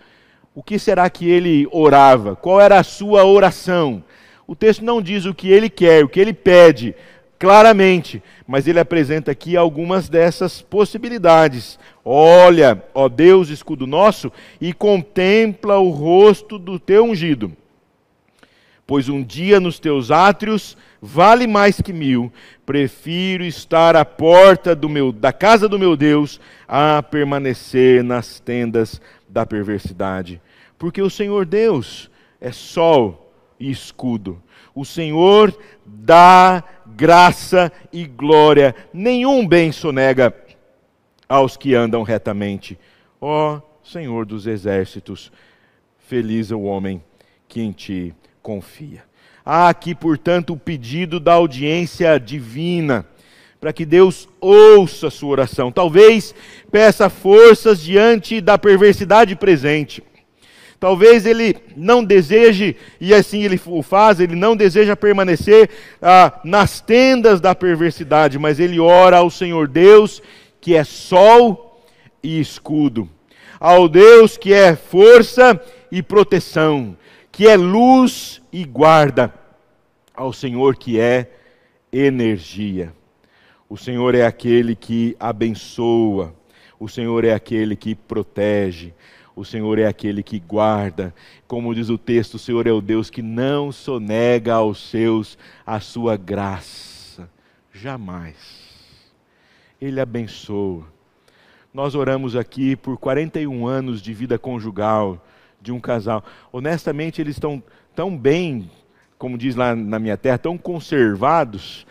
O 0.55 0.63
que 0.63 0.79
será 0.79 1.07
que 1.07 1.29
ele 1.29 1.67
orava? 1.71 2.35
Qual 2.35 2.59
era 2.59 2.79
a 2.79 2.83
sua 2.83 3.23
oração? 3.23 4.03
O 4.47 4.55
texto 4.55 4.83
não 4.83 4.99
diz 4.99 5.25
o 5.25 5.35
que 5.35 5.47
ele 5.49 5.69
quer, 5.69 6.03
o 6.03 6.09
que 6.09 6.19
ele 6.19 6.33
pede, 6.33 6.95
claramente, 7.37 8.23
mas 8.47 8.67
ele 8.67 8.79
apresenta 8.79 9.29
aqui 9.29 9.55
algumas 9.55 10.09
dessas 10.09 10.63
possibilidades. 10.63 11.77
Olha, 12.07 12.83
ó 12.93 13.09
Deus, 13.09 13.49
escudo 13.49 13.87
nosso, 13.87 14.31
e 14.61 14.71
contempla 14.71 15.79
o 15.79 15.89
rosto 15.89 16.59
do 16.59 16.77
teu 16.77 17.03
ungido. 17.03 17.51
Pois 18.85 19.09
um 19.09 19.23
dia 19.23 19.59
nos 19.59 19.79
teus 19.79 20.11
átrios 20.11 20.77
vale 21.01 21.47
mais 21.47 21.81
que 21.81 21.91
mil. 21.91 22.31
Prefiro 22.63 23.43
estar 23.43 23.95
à 23.95 24.05
porta 24.05 24.77
meu, 24.87 25.11
da 25.11 25.33
casa 25.33 25.67
do 25.67 25.79
meu 25.79 25.97
Deus 25.97 26.39
a 26.67 27.01
permanecer 27.01 28.03
nas 28.03 28.39
tendas 28.39 29.01
da 29.27 29.43
perversidade. 29.43 30.39
Porque 30.77 31.01
o 31.01 31.09
Senhor 31.09 31.47
Deus 31.47 32.11
é 32.39 32.51
sol 32.51 33.33
e 33.59 33.71
escudo. 33.71 34.39
O 34.75 34.85
Senhor 34.85 35.57
dá 35.83 36.63
graça 36.85 37.71
e 37.91 38.05
glória. 38.05 38.75
Nenhum 38.93 39.47
bem 39.47 39.71
sonega 39.71 40.44
aos 41.27 41.57
que 41.57 41.75
andam 41.75 42.03
retamente. 42.03 42.77
Ó 43.19 43.61
Senhor 43.85 44.25
dos 44.25 44.47
exércitos, 44.47 45.31
feliz 46.07 46.51
é 46.51 46.55
o 46.55 46.63
homem 46.63 47.03
que 47.47 47.61
em 47.61 47.71
ti 47.71 48.13
confia. 48.41 49.03
Há 49.45 49.69
aqui, 49.69 49.93
portanto, 49.93 50.53
o 50.53 50.57
pedido 50.57 51.19
da 51.19 51.33
audiência 51.33 52.19
divina, 52.19 53.05
para 53.61 53.71
que 53.71 53.85
Deus 53.85 54.27
ouça 54.41 55.07
a 55.07 55.11
sua 55.11 55.29
oração. 55.29 55.71
Talvez 55.71 56.33
peça 56.71 57.09
forças 57.09 57.79
diante 57.79 58.41
da 58.41 58.57
perversidade 58.57 59.35
presente. 59.35 60.03
Talvez 60.79 61.25
ele 61.25 61.55
não 61.75 62.03
deseje, 62.03 62.75
e 62.99 63.13
assim 63.13 63.43
ele 63.43 63.59
o 63.67 63.81
faz, 63.81 64.19
ele 64.19 64.35
não 64.35 64.55
deseja 64.55 64.95
permanecer 64.95 65.69
ah, 66.01 66.39
nas 66.43 66.81
tendas 66.81 67.39
da 67.39 67.55
perversidade, 67.55 68.37
mas 68.37 68.59
ele 68.59 68.79
ora 68.79 69.17
ao 69.17 69.29
Senhor 69.29 69.67
Deus, 69.67 70.21
que 70.65 70.75
é 70.75 70.83
sol 70.83 71.79
e 72.23 72.39
escudo, 72.39 73.07
ao 73.59 73.87
Deus 73.87 74.35
que 74.35 74.51
é 74.51 74.75
força 74.75 75.63
e 75.91 76.01
proteção, 76.01 76.97
que 77.31 77.47
é 77.47 77.55
luz 77.55 78.41
e 78.51 78.65
guarda, 78.65 79.31
ao 80.15 80.33
Senhor 80.33 80.75
que 80.75 80.99
é 80.99 81.29
energia. 81.93 82.91
O 83.69 83.77
Senhor 83.77 84.15
é 84.15 84.25
aquele 84.25 84.75
que 84.75 85.15
abençoa, 85.19 86.33
o 86.79 86.89
Senhor 86.89 87.23
é 87.25 87.35
aquele 87.35 87.75
que 87.75 87.93
protege, 87.93 88.91
o 89.35 89.45
Senhor 89.45 89.77
é 89.77 89.85
aquele 89.85 90.23
que 90.23 90.39
guarda. 90.39 91.13
Como 91.47 91.75
diz 91.75 91.89
o 91.89 91.97
texto, 91.99 92.35
o 92.35 92.39
Senhor 92.39 92.65
é 92.65 92.71
o 92.71 92.81
Deus 92.81 93.11
que 93.11 93.21
não 93.21 93.71
sonega 93.71 94.55
aos 94.55 94.89
seus 94.89 95.37
a 95.63 95.79
sua 95.79 96.17
graça. 96.17 97.29
Jamais. 97.71 98.64
Ele 99.81 99.99
abençoa. 99.99 100.85
Nós 101.73 101.95
oramos 101.95 102.35
aqui 102.35 102.75
por 102.75 102.97
41 102.97 103.67
anos 103.67 104.01
de 104.01 104.13
vida 104.13 104.39
conjugal 104.39 105.21
de 105.61 105.71
um 105.71 105.79
casal. 105.79 106.23
Honestamente, 106.51 107.19
eles 107.19 107.35
estão 107.35 107.61
tão 107.95 108.17
bem, 108.17 108.69
como 109.17 109.37
diz 109.37 109.55
lá 109.55 109.75
na 109.75 109.99
minha 109.99 110.15
terra, 110.15 110.37
tão 110.37 110.57
conservados, 110.57 111.85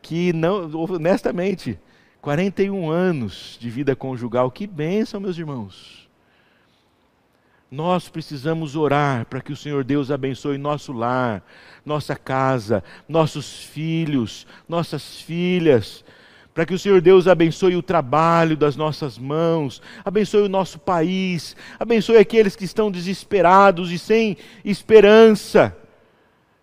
que 0.00 0.32
não, 0.32 0.70
honestamente, 0.74 1.78
41 2.22 2.90
anos 2.90 3.58
de 3.60 3.68
vida 3.68 3.94
conjugal, 3.94 4.50
que 4.50 4.66
bênção, 4.66 5.20
meus 5.20 5.36
irmãos. 5.36 6.08
Nós 7.70 8.08
precisamos 8.08 8.76
orar 8.76 9.26
para 9.26 9.42
que 9.42 9.52
o 9.52 9.56
Senhor 9.56 9.84
Deus 9.84 10.10
abençoe 10.10 10.56
nosso 10.56 10.90
lar, 10.90 11.42
nossa 11.84 12.16
casa, 12.16 12.82
nossos 13.06 13.62
filhos, 13.62 14.46
nossas 14.66 15.20
filhas, 15.20 16.02
para 16.58 16.66
que 16.66 16.74
o 16.74 16.78
Senhor 16.78 17.00
Deus 17.00 17.28
abençoe 17.28 17.76
o 17.76 17.82
trabalho 17.84 18.56
das 18.56 18.74
nossas 18.74 19.16
mãos, 19.16 19.80
abençoe 20.04 20.42
o 20.42 20.48
nosso 20.48 20.76
país, 20.76 21.54
abençoe 21.78 22.16
aqueles 22.16 22.56
que 22.56 22.64
estão 22.64 22.90
desesperados 22.90 23.92
e 23.92 23.96
sem 23.96 24.36
esperança. 24.64 25.76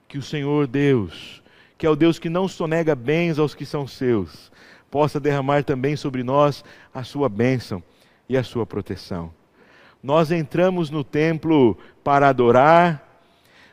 Que 0.05 0.17
o 0.17 0.21
Senhor 0.21 0.67
Deus, 0.67 1.41
que 1.77 1.85
é 1.85 1.89
o 1.89 1.95
Deus 1.95 2.19
que 2.19 2.27
não 2.27 2.45
sonega 2.45 2.93
bens 2.93 3.39
aos 3.39 3.55
que 3.55 3.65
são 3.65 3.87
seus, 3.87 4.51
possa 4.91 5.17
derramar 5.17 5.63
também 5.63 5.95
sobre 5.95 6.23
nós 6.23 6.61
a 6.93 7.05
sua 7.05 7.29
bênção 7.29 7.81
e 8.27 8.35
a 8.35 8.43
sua 8.43 8.65
proteção. 8.65 9.31
Nós 10.03 10.29
entramos 10.29 10.89
no 10.89 11.05
templo 11.05 11.77
para 12.03 12.27
adorar, 12.27 13.04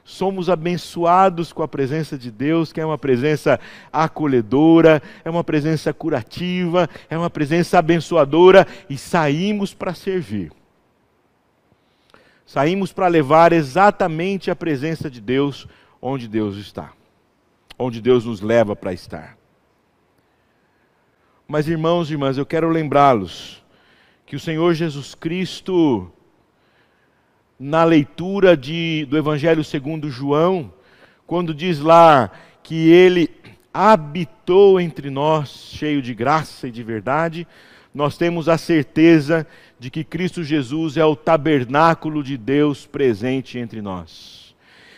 somos 0.04 0.50
abençoados 0.50 1.52
com 1.52 1.62
a 1.62 1.68
presença 1.68 2.18
de 2.18 2.30
Deus, 2.30 2.72
que 2.72 2.80
é 2.80 2.86
uma 2.86 2.98
presença 2.98 3.60
acolhedora, 3.92 5.02
é 5.24 5.30
uma 5.30 5.44
presença 5.44 5.92
curativa, 5.92 6.88
é 7.08 7.16
uma 7.16 7.30
presença 7.30 7.78
abençoadora 7.78 8.66
e 8.90 8.98
saímos 8.98 9.72
para 9.72 9.94
servir. 9.94 10.52
Saímos 12.44 12.92
para 12.92 13.06
levar 13.06 13.52
exatamente 13.52 14.50
a 14.50 14.56
presença 14.56 15.08
de 15.10 15.20
Deus 15.20 15.66
onde 16.00 16.26
Deus 16.26 16.56
está, 16.56 16.92
onde 17.78 18.00
Deus 18.00 18.24
nos 18.24 18.40
leva 18.40 18.74
para 18.74 18.92
estar. 18.92 19.38
Mas 21.46 21.68
irmãos 21.68 22.10
e 22.10 22.14
irmãs, 22.14 22.36
eu 22.36 22.46
quero 22.46 22.68
lembrá-los 22.68 23.62
que 24.26 24.36
o 24.36 24.40
Senhor 24.40 24.74
Jesus 24.74 25.14
Cristo 25.14 26.10
na 27.64 27.85
leitura 27.85 28.57
de, 28.57 29.07
do 29.09 29.16
Evangelho 29.16 29.62
segundo 29.62 30.11
João, 30.11 30.75
quando 31.25 31.55
diz 31.55 31.79
lá 31.79 32.29
que 32.61 32.90
ele 32.90 33.31
habitou 33.72 34.81
entre 34.81 35.11
nós, 35.11 35.70
cheio 35.72 36.03
de 36.03 36.12
graça 36.12 36.66
e 36.66 36.72
de 36.72 36.83
verdade, 36.83 37.46
nós 37.94 38.18
temos 38.18 38.48
a 38.48 38.59
certeza 38.59 39.46
de 39.79 39.90
que 39.90 40.03
Cristo 40.03 40.42
Jesus 40.42 40.96
é 40.96 41.05
o 41.05 41.14
tabernáculo 41.14 42.25
de 42.25 42.37
Deus 42.37 42.85
presente 42.85 43.59
entre 43.59 43.81
nós. 43.81 44.57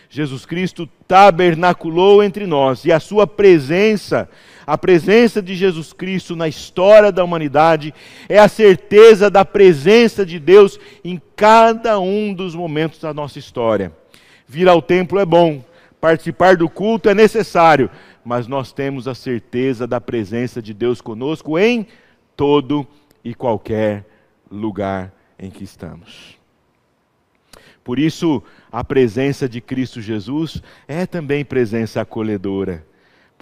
Jesus 0.09 0.47
Cristo 0.47 0.89
tabernaculou 1.07 2.23
entre 2.23 2.47
nós 2.47 2.87
e 2.87 2.93
a 2.93 2.99
sua 2.99 3.27
presença, 3.27 4.27
a 4.67 4.79
presença 4.79 5.43
de 5.43 5.55
Jesus 5.55 5.93
Cristo 5.93 6.35
na 6.35 6.49
história 6.49 7.13
da 7.13 7.23
humanidade, 7.23 7.95
é 8.29 8.39
a 8.39 8.49
certeza 8.49 9.31
da 9.31 9.45
presença 9.45 10.25
de 10.25 10.39
Deus 10.39 10.79
em 11.05 11.21
cada 11.37 11.99
um 11.99 12.33
dos 12.33 12.55
momentos 12.55 13.01
da 13.01 13.13
nossa 13.13 13.39
história. 13.39 13.93
Vir 14.47 14.69
ao 14.69 14.81
templo 14.81 15.19
é 15.19 15.25
bom, 15.25 15.65
participar 16.01 16.57
do 16.57 16.69
culto 16.69 17.09
é 17.09 17.15
necessário, 17.15 17.91
mas 18.25 18.47
nós 18.47 18.73
temos 18.73 19.07
a 19.07 19.15
certeza 19.15 19.87
da 19.87 20.01
presença 20.01 20.63
de 20.63 20.73
Deus 20.73 21.01
conosco 21.01 21.59
em 21.59 21.87
todo 22.37 22.87
e 23.23 23.35
qualquer 23.35 24.05
lugar 24.51 25.13
em 25.39 25.51
que 25.51 25.65
estamos. 25.65 26.39
Por 27.83 27.99
isso, 27.99 28.43
a 28.73 28.83
presença 28.83 29.47
de 29.47 29.61
Cristo 29.61 30.01
Jesus 30.01 30.63
é 30.89 31.05
também 31.05 31.45
presença 31.45 32.01
acolhedora. 32.01 32.85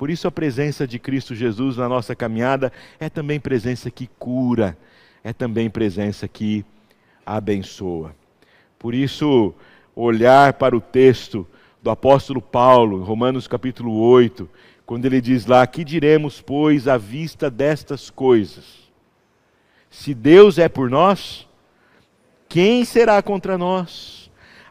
Por 0.02 0.10
isso, 0.10 0.26
a 0.26 0.32
presença 0.32 0.84
de 0.84 0.98
Cristo 0.98 1.32
Jesus 1.32 1.76
na 1.76 1.88
nossa 1.88 2.12
caminhada 2.12 2.72
é 2.98 3.08
também 3.08 3.38
presença 3.38 3.88
que 3.88 4.10
cura, 4.18 4.76
é 5.22 5.32
também 5.32 5.70
presença 5.70 6.26
que 6.26 6.64
abençoa. 7.24 8.12
Por 8.80 8.94
isso, 8.94 9.54
olhar 9.94 10.54
para 10.54 10.76
o 10.76 10.80
texto 10.80 11.46
do 11.80 11.88
apóstolo 11.88 12.42
Paulo, 12.42 13.04
Romanos 13.04 13.46
capítulo 13.46 13.96
8, 13.96 14.50
quando 14.84 15.04
ele 15.04 15.20
diz 15.20 15.46
lá: 15.46 15.64
Que 15.68 15.84
diremos, 15.84 16.40
pois, 16.40 16.88
à 16.88 16.98
vista 16.98 17.48
destas 17.48 18.10
coisas? 18.10 18.90
Se 19.88 20.12
Deus 20.12 20.58
é 20.58 20.68
por 20.68 20.90
nós, 20.90 21.48
quem 22.48 22.84
será 22.84 23.22
contra 23.22 23.56
nós? 23.56 24.21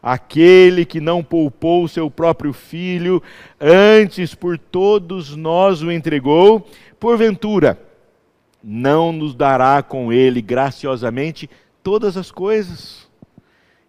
Aquele 0.02 0.84
que 0.84 1.00
não 1.00 1.22
poupou 1.22 1.84
o 1.84 1.88
seu 1.88 2.10
próprio 2.10 2.52
filho, 2.52 3.22
antes 3.60 4.34
por 4.34 4.58
todos 4.58 5.36
nós 5.36 5.80
o 5.80 5.92
entregou, 5.92 6.66
porventura 6.98 7.80
não 8.62 9.12
nos 9.12 9.34
dará 9.34 9.82
com 9.82 10.12
ele 10.12 10.42
graciosamente 10.42 11.48
todas 11.82 12.16
as 12.16 12.30
coisas? 12.30 13.08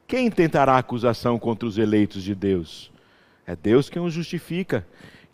Quem 0.07 0.29
tentará 0.29 0.77
acusação 0.77 1.39
contra 1.39 1.67
os 1.67 1.77
eleitos 1.77 2.21
de 2.21 2.35
Deus? 2.35 2.91
É 3.47 3.55
Deus 3.55 3.89
quem 3.89 4.01
os 4.01 4.13
justifica. 4.13 4.85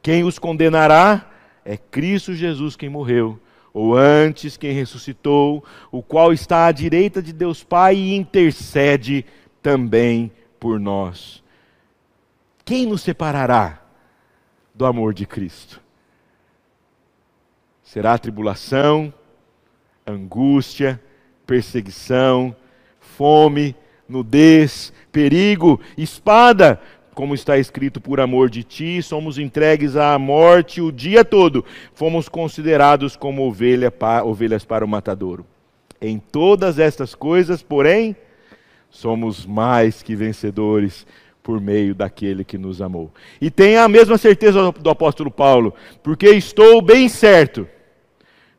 Quem 0.02 0.24
os 0.24 0.39
condenará? 0.39 1.30
É 1.65 1.76
Cristo 1.76 2.34
Jesus 2.34 2.76
quem 2.76 2.89
morreu, 2.89 3.38
ou 3.74 3.96
antes 3.96 4.56
quem 4.56 4.72
ressuscitou, 4.72 5.63
o 5.92 6.02
qual 6.02 6.32
está 6.32 6.65
à 6.65 6.72
direita 6.72 7.22
de 7.22 7.34
Deus 7.34 7.63
Pai 7.63 7.96
e 7.96 8.15
intercede 8.15 9.26
também 9.62 10.32
por 10.60 10.80
nós. 10.80 11.43
Quem 12.65 12.86
nos 12.86 13.02
separará 13.02 13.82
do 14.74 14.86
amor 14.86 15.13
de 15.13 15.26
Cristo? 15.26 15.82
Será 17.84 18.17
tribulação, 18.17 19.12
angústia, 20.06 21.02
perseguição, 21.45 22.56
fome, 23.00 23.76
nudez, 24.08 24.93
perigo, 25.12 25.80
espada, 25.98 26.80
como 27.13 27.34
está 27.34 27.58
escrito, 27.58 28.00
por 28.00 28.19
amor 28.19 28.50
de 28.50 28.63
ti, 28.63 29.02
somos 29.02 29.38
entregues 29.38 29.95
à 29.95 30.17
morte 30.17 30.80
o 30.80 30.91
dia 30.91 31.26
todo, 31.26 31.65
fomos 31.93 32.30
considerados 32.30 33.15
como 33.15 33.48
ovelha 33.48 33.91
ovelhas 34.24 34.63
para 34.63 34.86
o 34.86 34.88
matadouro. 34.88 35.45
Em 36.00 36.17
todas 36.17 36.80
estas 36.80 37.13
coisas, 37.13 37.62
porém, 37.62 38.15
somos 38.89 39.45
mais 39.45 40.02
que 40.02 40.15
vencedores 40.15 41.06
por 41.41 41.60
meio 41.60 41.95
daquele 41.95 42.43
que 42.43 42.58
nos 42.58 42.82
amou. 42.82 43.12
E 43.39 43.49
tenha 43.49 43.84
a 43.84 43.89
mesma 43.89 44.17
certeza 44.17 44.71
do 44.71 44.89
apóstolo 44.89 45.32
Paulo, 45.32 45.73
porque 46.04 46.30
estou 46.30 46.82
bem 46.82 47.10
certo 47.10 47.67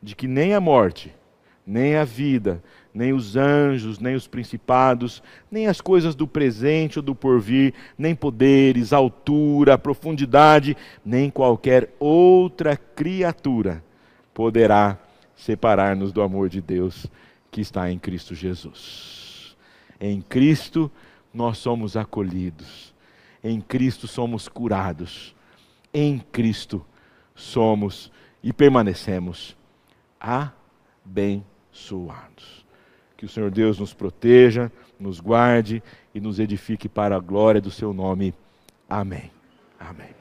de 0.03 0.15
que 0.17 0.27
nem 0.27 0.55
a 0.55 0.61
morte, 0.61 1.15
nem 1.67 1.97
a 1.97 2.05
vida, 2.05 2.63
nem 2.93 3.13
os 3.13 3.37
anjos, 3.37 3.99
nem 3.99 4.15
os 4.15 4.27
principados, 4.27 5.23
nem 5.51 5.69
as 5.69 5.81
coisas 5.81 6.15
do 6.15 6.27
presente 6.27 6.99
ou 6.99 7.03
do 7.03 7.15
porvir, 7.15 7.75
nem 7.97 8.15
poderes, 8.15 8.93
altura, 8.93 9.79
profundidade, 9.79 10.77
nem 11.05 11.31
qualquer 11.31 11.95
outra 11.99 12.77
criatura 12.77 13.85
poderá 14.35 14.99
separar-nos 15.37 16.13
do 16.13 16.23
amor 16.23 16.49
de 16.49 16.61
Deus 16.61 17.07
que 17.51 17.61
está 17.61 17.91
em 17.91 17.99
Cristo 17.99 18.35
Jesus. 18.35 19.20
Em 20.01 20.21
Cristo 20.21 20.91
nós 21.33 21.59
somos 21.59 21.97
acolhidos, 21.97 22.95
em 23.45 23.61
Cristo 23.61 24.09
somos 24.09 24.49
curados, 24.49 25.35
em 25.93 26.19
Cristo 26.33 26.85
somos 27.35 28.11
e 28.43 28.53
permanecemos 28.53 29.57
abençoados. 30.19 31.45
Que 33.17 33.27
o 33.27 33.29
Senhor 33.29 33.51
Deus 33.51 33.79
nos 33.79 33.93
proteja, 33.93 34.73
nos 34.99 35.21
guarde 35.21 35.83
e 36.15 36.21
nos 36.21 36.39
edifique 36.39 36.89
para 36.89 37.17
a 37.17 37.21
glória 37.21 37.61
do 37.61 37.71
seu 37.71 37.93
nome. 37.93 38.35
Amém. 38.89 39.31
Amém. 39.79 40.20